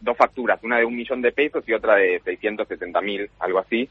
dos 0.00 0.16
facturas, 0.16 0.62
una 0.64 0.78
de 0.78 0.84
un 0.84 0.96
millón 0.96 1.20
de 1.22 1.32
pesos 1.32 1.62
y 1.68 1.72
otra 1.72 1.96
de 1.96 2.20
670 2.24 3.00
mil, 3.00 3.30
algo 3.38 3.58
así 3.58 3.88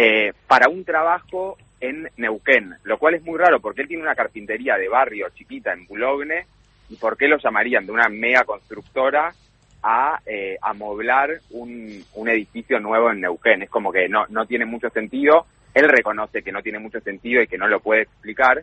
eh, 0.00 0.32
para 0.46 0.68
un 0.68 0.84
trabajo 0.84 1.58
en 1.80 2.08
Neuquén, 2.18 2.76
lo 2.84 2.98
cual 2.98 3.14
es 3.14 3.24
muy 3.24 3.36
raro 3.36 3.58
porque 3.58 3.82
él 3.82 3.88
tiene 3.88 4.04
una 4.04 4.14
carpintería 4.14 4.76
de 4.76 4.88
barrio 4.88 5.26
chiquita 5.34 5.72
en 5.72 5.86
Bulogne 5.86 6.46
y 6.88 6.94
por 6.94 7.16
qué 7.16 7.26
lo 7.26 7.36
llamarían 7.36 7.84
de 7.84 7.90
una 7.90 8.08
mega 8.08 8.44
constructora 8.44 9.34
a 9.82 10.20
eh, 10.24 10.56
amoblar 10.62 11.40
un, 11.50 12.04
un 12.14 12.28
edificio 12.28 12.78
nuevo 12.78 13.10
en 13.10 13.22
Neuquén. 13.22 13.62
Es 13.62 13.70
como 13.70 13.90
que 13.90 14.08
no, 14.08 14.24
no 14.28 14.46
tiene 14.46 14.66
mucho 14.66 14.88
sentido. 14.90 15.46
Él 15.74 15.88
reconoce 15.88 16.44
que 16.44 16.52
no 16.52 16.62
tiene 16.62 16.78
mucho 16.78 17.00
sentido 17.00 17.42
y 17.42 17.48
que 17.48 17.58
no 17.58 17.66
lo 17.66 17.80
puede 17.80 18.02
explicar. 18.02 18.62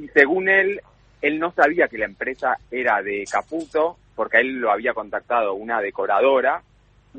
Y 0.00 0.08
según 0.08 0.48
él, 0.48 0.80
él 1.22 1.38
no 1.38 1.52
sabía 1.52 1.86
que 1.86 1.98
la 1.98 2.06
empresa 2.06 2.56
era 2.68 3.00
de 3.00 3.22
Caputo 3.30 3.96
porque 4.16 4.38
él 4.38 4.58
lo 4.58 4.72
había 4.72 4.92
contactado 4.92 5.54
una 5.54 5.80
decoradora 5.80 6.62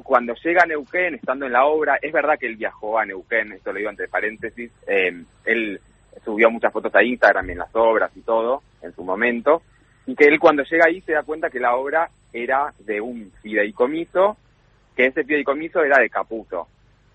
cuando 0.03 0.33
llega 0.35 0.63
a 0.63 0.65
Neuquén, 0.65 1.15
estando 1.15 1.45
en 1.45 1.53
la 1.53 1.65
obra, 1.65 1.97
es 2.01 2.11
verdad 2.11 2.37
que 2.37 2.47
él 2.47 2.55
viajó 2.55 2.99
a 2.99 3.05
Neuquén, 3.05 3.53
esto 3.53 3.71
lo 3.71 3.77
digo 3.77 3.89
entre 3.89 4.07
paréntesis, 4.07 4.71
eh, 4.87 5.23
él 5.45 5.79
subió 6.23 6.49
muchas 6.49 6.73
fotos 6.73 6.93
a 6.95 7.03
Instagram 7.03 7.49
en 7.51 7.59
las 7.59 7.75
obras 7.75 8.11
y 8.15 8.21
todo, 8.21 8.63
en 8.81 8.93
su 8.93 9.03
momento, 9.03 9.61
y 10.05 10.15
que 10.15 10.25
él 10.25 10.39
cuando 10.39 10.63
llega 10.63 10.85
ahí 10.85 11.01
se 11.01 11.13
da 11.13 11.23
cuenta 11.23 11.49
que 11.49 11.59
la 11.59 11.75
obra 11.75 12.09
era 12.33 12.73
de 12.79 12.99
un 12.99 13.31
fideicomiso, 13.41 14.37
que 14.95 15.07
ese 15.07 15.23
fideicomiso 15.23 15.83
era 15.83 15.99
de 15.99 16.09
Caputo. 16.09 16.67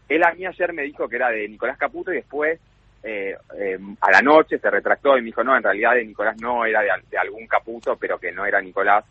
Él 0.08 0.24
a 0.24 0.32
mí 0.32 0.44
ayer 0.44 0.72
me 0.72 0.82
dijo 0.82 1.08
que 1.08 1.16
era 1.16 1.30
de 1.30 1.48
Nicolás 1.48 1.78
Caputo 1.78 2.12
y 2.12 2.16
después 2.16 2.58
eh, 3.02 3.36
eh, 3.56 3.78
a 4.00 4.10
la 4.10 4.20
noche 4.22 4.58
se 4.58 4.70
retractó 4.70 5.16
y 5.16 5.20
me 5.20 5.26
dijo, 5.26 5.44
no, 5.44 5.56
en 5.56 5.62
realidad 5.62 5.94
de 5.94 6.04
Nicolás 6.04 6.36
no, 6.40 6.64
era 6.64 6.80
de, 6.82 6.88
de 7.10 7.18
algún 7.18 7.46
Caputo, 7.46 7.96
pero 7.96 8.18
que 8.18 8.32
no 8.32 8.44
era 8.44 8.60
Nicolás. 8.60 9.04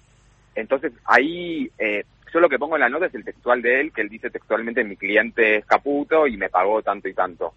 Entonces 0.55 0.91
ahí 1.05 1.71
eh, 1.77 2.03
yo 2.33 2.39
lo 2.39 2.49
que 2.49 2.59
pongo 2.59 2.75
en 2.75 2.81
la 2.81 2.89
nota 2.89 3.05
es 3.05 3.15
el 3.15 3.23
textual 3.23 3.61
de 3.61 3.81
él, 3.81 3.91
que 3.91 4.01
él 4.01 4.09
dice 4.09 4.29
textualmente 4.29 4.83
mi 4.83 4.95
cliente 4.95 5.57
es 5.57 5.65
Caputo 5.65 6.27
y 6.27 6.37
me 6.37 6.49
pagó 6.49 6.81
tanto 6.81 7.07
y 7.07 7.13
tanto. 7.13 7.53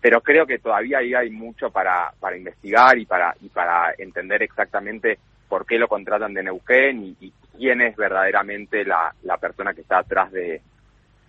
Pero 0.00 0.20
creo 0.20 0.46
que 0.46 0.58
todavía 0.58 0.98
ahí 0.98 1.14
hay 1.14 1.30
mucho 1.30 1.70
para, 1.70 2.12
para 2.18 2.36
investigar 2.36 2.98
y 2.98 3.06
para, 3.06 3.34
y 3.40 3.48
para 3.48 3.94
entender 3.98 4.42
exactamente 4.42 5.18
por 5.48 5.66
qué 5.66 5.78
lo 5.78 5.86
contratan 5.86 6.34
de 6.34 6.42
Neuquén 6.42 7.16
y, 7.20 7.32
quién 7.56 7.82
es 7.82 7.94
verdaderamente 7.94 8.82
la, 8.84 9.14
la, 9.22 9.36
persona 9.36 9.74
que 9.74 9.82
está 9.82 9.98
atrás 9.98 10.32
de, 10.32 10.62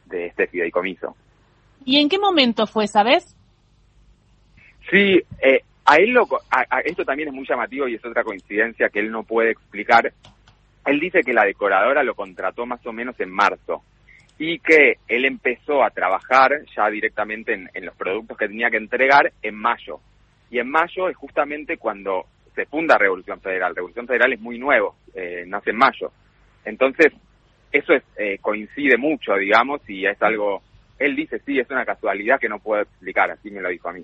de 0.06 0.28
este 0.28 0.48
fideicomiso. 0.48 1.16
¿Y 1.84 2.00
en 2.00 2.08
qué 2.08 2.18
momento 2.18 2.66
fue, 2.66 2.88
sabes? 2.88 3.36
Sí, 4.90 5.22
eh, 5.42 5.64
a 5.86 5.96
él 5.98 6.12
lo, 6.12 6.28
esto 6.86 7.04
también 7.04 7.30
es 7.30 7.36
muy 7.36 7.46
llamativo 7.46 7.88
y 7.88 7.96
es 7.96 8.06
otra 8.06 8.24
coincidencia 8.24 8.90
que 8.90 9.00
él 9.00 9.12
no 9.12 9.24
puede 9.24 9.52
explicar 9.52 10.14
él 10.86 11.00
dice 11.00 11.22
que 11.22 11.34
la 11.34 11.46
decoradora 11.46 12.04
lo 12.04 12.16
contrató 12.16 12.66
más 12.66 12.86
o 12.86 12.94
menos 12.94 13.20
en 13.20 13.32
marzo 13.32 13.84
y 14.38 14.60
que 14.60 14.98
él 15.08 15.26
empezó 15.26 15.84
a 15.84 15.92
trabajar 15.92 16.52
ya 16.76 16.90
directamente 16.90 17.54
en, 17.54 17.86
los 17.86 17.96
productos 17.96 18.38
que 18.38 18.48
tenía 18.48 18.70
que 18.70 18.78
entregar 18.78 19.32
en 19.42 19.56
mayo. 19.56 20.00
Y 20.50 20.60
en 20.60 20.70
mayo 20.70 21.10
es 21.10 21.16
justamente 21.16 21.78
cuando 21.78 22.26
se 22.56 22.66
funda 22.66 22.98
Revolución 22.98 23.40
Federal. 23.40 23.76
Revolución 23.76 24.08
Federal 24.08 24.34
es 24.34 24.40
muy 24.40 24.60
nuevo, 24.60 24.96
eh, 25.14 25.44
nace 25.48 25.70
en 25.70 25.78
mayo. 25.78 26.12
Entonces, 26.66 27.14
eso 27.72 27.94
es, 27.94 28.04
eh, 28.18 28.38
coincide 28.40 28.98
mucho, 28.98 29.36
digamos, 29.36 29.82
y 29.88 30.06
es 30.06 30.22
algo, 30.22 30.62
él 31.00 31.16
dice, 31.16 31.40
sí, 31.46 31.60
es 31.60 31.70
una 31.70 31.86
casualidad 31.86 32.40
que 32.40 32.50
no 32.50 32.60
puedo 32.60 32.82
explicar, 32.82 33.32
así 33.32 33.50
me 33.50 33.62
lo 33.62 33.70
dijo 33.70 33.90
a 33.90 33.94
mí. 33.94 34.04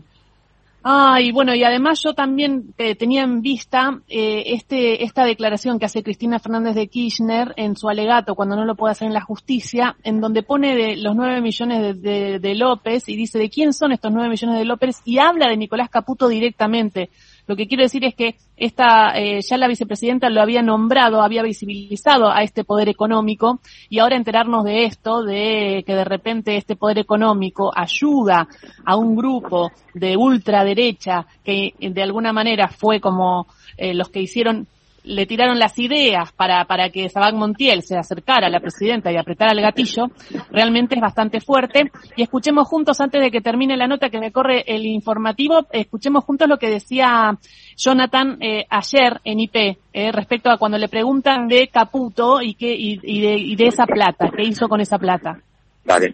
Ah, 0.82 1.20
y 1.20 1.34
bueno, 1.34 1.54
y 1.54 1.63
además 1.63 2.02
yo 2.02 2.13
también 2.13 2.74
eh, 2.78 2.96
tenía 2.96 3.24
en 3.24 3.42
vista 3.42 4.00
eh, 4.08 4.44
este, 4.48 5.04
esta 5.04 5.26
declaración 5.26 5.78
que 5.78 5.86
hace 5.86 6.04
Cristina 6.04 6.39
Fernández 6.39 6.74
de 6.74 6.88
Kirchner 6.88 7.54
en 7.58 7.76
su 7.76 7.89
alegato 7.89 8.34
cuando 8.34 8.56
no 8.56 8.63
lo 8.63 8.76
puede 8.76 8.94
hacer 8.94 9.08
en 9.08 9.13
la 9.13 9.22
justicia, 9.22 9.98
en 10.04 10.22
donde 10.22 10.42
pone 10.42 10.76
de 10.78 10.96
los 10.96 11.18
nueve 11.18 11.42
millones 11.42 12.02
de, 12.02 12.39
de, 12.39 12.56
López 12.56 13.10
y 13.10 13.18
dice 13.18 13.38
de 13.38 13.50
quién 13.50 13.74
son 13.74 13.92
estos 13.92 14.12
nueve 14.13 14.30
millones 14.30 14.58
de 14.58 14.65
López 14.65 15.02
y 15.04 15.18
habla 15.18 15.50
de 15.50 15.58
Nicolás 15.58 15.89
Caputo 15.89 16.30
directamente 16.30 17.10
Lo 17.50 17.56
que 17.56 17.68
quiero 17.68 17.82
decir 17.82 18.06
es 18.06 18.14
que 18.14 18.36
esta, 18.58 19.18
eh, 19.18 19.42
ya 19.42 19.58
la 19.58 19.68
vicepresidenta 19.68 20.30
lo 20.30 20.40
había 20.40 20.62
nombrado, 20.62 21.24
había 21.24 21.42
visibilizado 21.42 22.30
a 22.30 22.44
este 22.44 22.64
poder 22.64 22.90
económico 22.90 23.60
y 23.90 23.98
ahora 23.98 24.18
enterarnos 24.18 24.64
de 24.66 24.86
esto, 24.86 25.24
de 25.24 25.84
que 25.84 25.96
de 25.96 26.04
repente 26.04 26.58
este 26.58 26.76
poder 26.76 27.00
económico 27.00 27.72
ayuda 27.76 28.48
a 28.86 28.96
un 28.96 29.16
grupo 29.16 29.72
de 29.96 30.16
ultraderecha 30.16 31.26
que 31.44 31.74
de 31.80 32.04
alguna 32.04 32.34
manera 32.34 32.68
fue 32.68 33.02
como 33.02 33.48
eh, 33.78 33.96
los 33.96 34.10
que 34.10 34.22
hicieron 34.22 34.68
le 35.04 35.26
tiraron 35.26 35.60
las 35.60 35.78
ideas 35.80 36.32
para, 36.34 36.66
para 36.66 36.90
que 36.90 37.10
Sabac 37.10 37.34
Montiel 37.36 37.84
se 37.84 37.98
acercara 37.98 38.48
a 38.48 38.50
la 38.50 38.60
presidenta 38.60 39.12
y 39.12 39.18
apretara 39.18 39.52
el 39.52 39.62
gatillo, 39.62 40.08
realmente 40.52 40.96
es 40.96 41.02
bastante 41.02 41.40
fuerte. 41.40 41.92
Y 42.16 42.24
escuchemos 42.24 42.68
juntos, 42.68 43.00
antes 43.02 43.22
de 43.22 43.32
que 43.32 43.42
termine 43.42 43.78
la 43.78 43.88
nota 43.88 44.10
que 44.10 44.20
me 44.20 44.32
corre 44.32 44.64
el 44.68 44.86
informativo, 44.86 45.68
escuchemos 45.72 46.24
juntos 46.24 46.48
lo 46.48 46.58
que 46.58 46.70
decía 46.70 47.38
Jonathan 47.78 48.38
eh, 48.42 48.66
ayer 48.70 49.20
en 49.24 49.40
IP 49.40 49.56
eh, 49.56 50.12
respecto 50.12 50.50
a 50.50 50.58
cuando 50.58 50.78
le 50.78 50.90
preguntan 50.90 51.48
de 51.48 51.68
Caputo 51.68 52.42
y, 52.42 52.56
qué, 52.56 52.76
y, 52.78 53.22
de, 53.22 53.36
y 53.38 53.56
de 53.56 53.68
esa 53.68 53.86
plata, 53.86 54.30
qué 54.36 54.44
hizo 54.44 54.68
con 54.68 54.82
esa 54.82 54.98
plata. 54.98 55.40
Dale. 55.84 56.14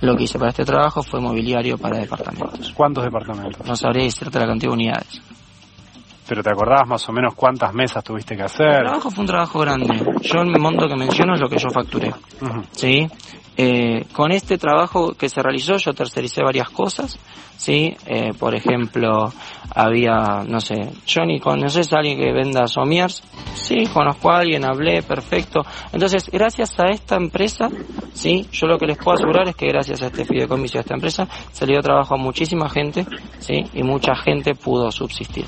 Lo 0.00 0.16
que 0.16 0.24
hice 0.24 0.38
para 0.38 0.50
este 0.50 0.64
trabajo 0.64 1.02
fue 1.02 1.20
mobiliario 1.20 1.78
para 1.78 1.98
departamentos. 1.98 2.72
¿Cuántos 2.72 3.04
departamentos? 3.04 3.66
No 3.66 3.76
sabría 3.76 4.04
decirte 4.04 4.38
la 4.38 4.46
cantidad 4.46 4.70
de 4.70 4.74
unidades. 4.74 5.22
Pero 6.28 6.42
te 6.42 6.50
acordabas 6.50 6.88
más 6.88 7.08
o 7.08 7.12
menos 7.12 7.34
cuántas 7.34 7.74
mesas 7.74 8.02
tuviste 8.02 8.36
que 8.36 8.42
hacer. 8.42 8.66
El 8.66 8.84
trabajo 8.84 9.10
fue 9.10 9.22
un 9.22 9.26
trabajo 9.26 9.58
grande. 9.60 10.02
Yo 10.22 10.40
el 10.40 10.58
monto 10.58 10.88
que 10.88 10.96
menciono 10.96 11.34
es 11.34 11.40
lo 11.40 11.48
que 11.48 11.58
yo 11.58 11.68
facturé. 11.70 12.12
¿Sí? 12.72 13.08
Eh, 13.56 14.06
con 14.12 14.32
este 14.32 14.58
trabajo 14.58 15.14
que 15.14 15.28
se 15.28 15.40
realizó 15.40 15.76
yo 15.76 15.92
tercericé 15.92 16.42
varias 16.42 16.70
cosas, 16.70 17.16
¿sí? 17.56 17.94
Eh, 18.04 18.32
por 18.36 18.52
ejemplo, 18.52 19.32
había, 19.72 20.42
no 20.48 20.58
sé, 20.58 20.90
Johnny, 21.06 21.38
¿conoces 21.38 21.92
a 21.92 21.98
alguien 21.98 22.18
que 22.18 22.32
venda 22.32 22.66
somiers? 22.66 23.22
Sí, 23.54 23.86
conozco 23.86 24.32
a 24.32 24.38
alguien, 24.38 24.64
hablé, 24.64 25.02
perfecto. 25.02 25.60
Entonces, 25.92 26.28
gracias 26.32 26.78
a 26.80 26.88
esta 26.90 27.14
empresa, 27.14 27.68
¿sí? 28.12 28.48
Yo 28.50 28.66
lo 28.66 28.76
que 28.76 28.86
les 28.86 28.98
puedo 28.98 29.18
asegurar 29.18 29.48
es 29.48 29.54
que 29.54 29.68
gracias 29.68 30.02
a 30.02 30.06
este 30.06 30.24
fideicomiso, 30.24 30.78
a 30.78 30.80
esta 30.80 30.94
empresa, 30.94 31.28
se 31.52 31.64
le 31.64 31.74
dio 31.74 31.80
trabajo 31.80 32.14
a 32.14 32.18
muchísima 32.18 32.68
gente, 32.68 33.06
¿sí? 33.38 33.62
Y 33.72 33.84
mucha 33.84 34.16
gente 34.16 34.56
pudo 34.56 34.90
subsistir 34.90 35.44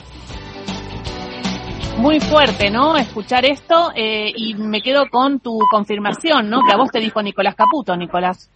muy 1.99 2.21
fuerte, 2.21 2.71
¿no? 2.71 2.97
Escuchar 2.97 3.45
esto 3.45 3.91
eh, 3.95 4.31
y 4.35 4.55
me 4.55 4.83
quedo 4.83 5.09
con 5.09 5.41
tu 5.41 5.59
confirmación, 5.71 6.51
¿no? 6.51 6.61
Que 6.65 6.75
a 6.75 6.77
vos 6.77 6.91
te 6.91 7.01
dijo 7.01 7.23
Nicolás 7.23 7.55
Caputo, 7.55 7.97
Nicolás. 7.97 8.51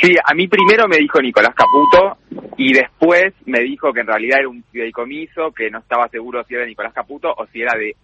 Sí, 0.00 0.14
a 0.22 0.34
mí 0.34 0.48
primero 0.48 0.86
me 0.88 0.98
dijo 0.98 1.20
Nicolás 1.20 1.54
Caputo 1.54 2.18
y 2.56 2.72
después 2.72 3.34
me 3.46 3.60
dijo 3.60 3.92
que 3.92 4.00
en 4.00 4.06
realidad 4.06 4.40
era 4.40 4.48
un 4.48 4.62
fideicomiso, 4.64 5.52
que 5.52 5.70
no 5.70 5.78
estaba 5.78 6.08
seguro 6.08 6.44
si 6.44 6.54
era 6.54 6.62
de 6.62 6.70
Nicolás 6.70 6.92
Caputo 6.92 7.32
o 7.36 7.46
si 7.46 7.62
era 7.62 7.76
de 7.76 7.96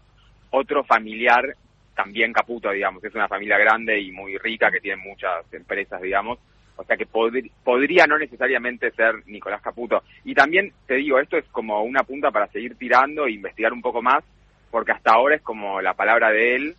otro 0.51 0.85
familiar, 0.85 1.57
también 1.95 2.33
Caputo, 2.33 2.71
digamos. 2.71 3.03
Es 3.05 3.15
una 3.15 3.29
familia 3.29 3.59
grande 3.59 4.01
y 4.01 4.11
muy 4.13 4.39
rica 4.39 4.71
que 4.71 4.81
tiene 4.81 5.03
muchas 5.03 5.53
empresas, 5.53 6.01
digamos. 6.01 6.39
O 6.77 6.85
sea 6.85 6.97
que 6.97 7.07
podría 7.07 8.07
no 8.07 8.19
necesariamente 8.19 8.91
ser 8.93 9.23
Nicolás 9.27 9.61
Caputo. 9.61 10.03
Y 10.25 10.35
también 10.35 10.73
te 10.87 10.95
digo, 10.95 11.21
esto 11.21 11.37
es 11.37 11.45
como 11.53 11.83
una 11.83 12.03
punta 12.03 12.31
para 12.31 12.47
seguir 12.49 12.77
tirando 12.77 13.27
e 13.27 13.33
investigar 13.33 13.73
un 13.73 13.83
poco 13.83 14.01
más 14.01 14.25
porque 14.71 14.93
hasta 14.93 15.13
ahora 15.13 15.37
es 15.37 15.43
como 15.43 15.81
la 15.81 15.95
palabra 15.95 16.31
de 16.31 16.57
él 16.57 16.77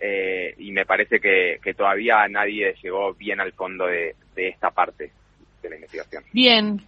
eh, 0.00 0.54
y 0.58 0.70
me 0.70 0.86
parece 0.86 1.20
que, 1.20 1.58
todavía 1.76 2.26
nadie 2.28 2.74
llegó 2.82 3.14
bien 3.14 3.40
al 3.40 3.52
fondo 3.52 3.86
de, 3.86 4.14
esta 4.36 4.70
parte 4.70 5.10
de 5.62 5.68
la 5.68 5.74
investigación. 5.76 6.22
Bien. 6.32 6.80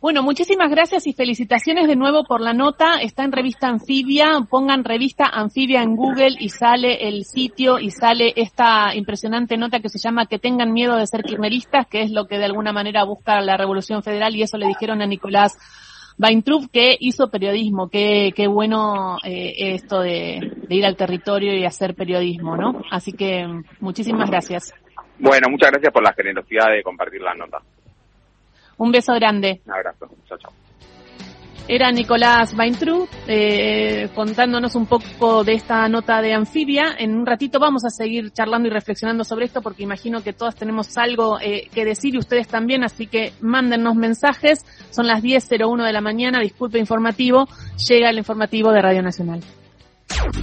Bueno, 0.00 0.22
muchísimas 0.22 0.70
gracias 0.70 1.08
y 1.08 1.12
felicitaciones 1.12 1.88
de 1.88 1.96
nuevo 1.96 2.22
por 2.22 2.40
la 2.40 2.52
nota. 2.52 3.00
Está 3.00 3.24
en 3.24 3.32
revista 3.32 3.66
Anfibia. 3.66 4.26
Pongan 4.48 4.84
revista 4.84 5.24
Anfibia 5.26 5.82
en 5.82 5.96
Google 5.96 6.36
y 6.38 6.50
sale 6.50 7.08
el 7.08 7.24
sitio 7.24 7.80
y 7.80 7.90
sale 7.90 8.32
esta 8.36 8.94
impresionante 8.94 9.56
nota 9.56 9.80
que 9.80 9.88
se 9.88 9.98
llama 9.98 10.26
Que 10.26 10.38
tengan 10.38 10.72
miedo 10.72 10.94
de 10.96 11.06
ser 11.06 11.24
kirchneristas, 11.24 11.88
que 11.88 12.02
es 12.02 12.12
lo 12.12 12.26
que 12.28 12.38
de 12.38 12.44
alguna 12.44 12.72
manera 12.72 13.02
busca 13.04 13.40
la 13.40 13.56
Revolución 13.56 14.04
Federal 14.04 14.36
y 14.36 14.42
eso 14.42 14.56
le 14.56 14.68
dijeron 14.68 15.02
a 15.02 15.06
Nicolás 15.06 15.56
Weintraub 16.18 16.68
que 16.70 16.96
hizo 16.98 17.30
periodismo, 17.30 17.88
qué, 17.88 18.32
qué 18.34 18.48
bueno 18.48 19.18
eh, 19.24 19.74
esto 19.74 20.00
de, 20.00 20.40
ir 20.68 20.84
al 20.84 20.96
territorio 20.96 21.54
y 21.54 21.64
hacer 21.64 21.94
periodismo, 21.94 22.56
¿no? 22.56 22.82
Así 22.90 23.12
que 23.12 23.46
muchísimas 23.80 24.28
gracias. 24.28 24.74
Bueno, 25.18 25.48
muchas 25.48 25.70
gracias 25.70 25.92
por 25.92 26.02
la 26.02 26.12
generosidad 26.12 26.72
de 26.72 26.82
compartir 26.82 27.22
la 27.22 27.34
nota. 27.34 27.58
Un 28.78 28.92
beso 28.92 29.14
grande. 29.14 29.60
Un 29.66 29.72
abrazo. 29.72 30.08
Chao, 30.28 30.38
chao. 30.38 30.67
Era 31.70 31.92
Nicolás 31.92 32.54
Weintraub 32.56 33.06
eh, 33.26 34.08
contándonos 34.14 34.74
un 34.74 34.86
poco 34.86 35.44
de 35.44 35.52
esta 35.52 35.86
nota 35.88 36.22
de 36.22 36.32
anfibia. 36.32 36.94
En 36.98 37.14
un 37.14 37.26
ratito 37.26 37.60
vamos 37.60 37.84
a 37.84 37.90
seguir 37.90 38.32
charlando 38.32 38.68
y 38.68 38.70
reflexionando 38.70 39.22
sobre 39.22 39.44
esto 39.44 39.60
porque 39.60 39.82
imagino 39.82 40.22
que 40.22 40.32
todas 40.32 40.56
tenemos 40.56 40.96
algo 40.96 41.38
eh, 41.38 41.68
que 41.74 41.84
decir 41.84 42.14
y 42.14 42.18
ustedes 42.18 42.48
también, 42.48 42.84
así 42.84 43.06
que 43.06 43.34
mándennos 43.42 43.96
mensajes. 43.96 44.64
Son 44.90 45.06
las 45.06 45.22
10.01 45.22 45.84
de 45.84 45.92
la 45.92 46.00
mañana, 46.00 46.40
disculpe 46.40 46.78
informativo, 46.78 47.46
llega 47.86 48.08
el 48.08 48.16
informativo 48.16 48.72
de 48.72 48.80
Radio 48.80 49.02
Nacional. 49.02 49.40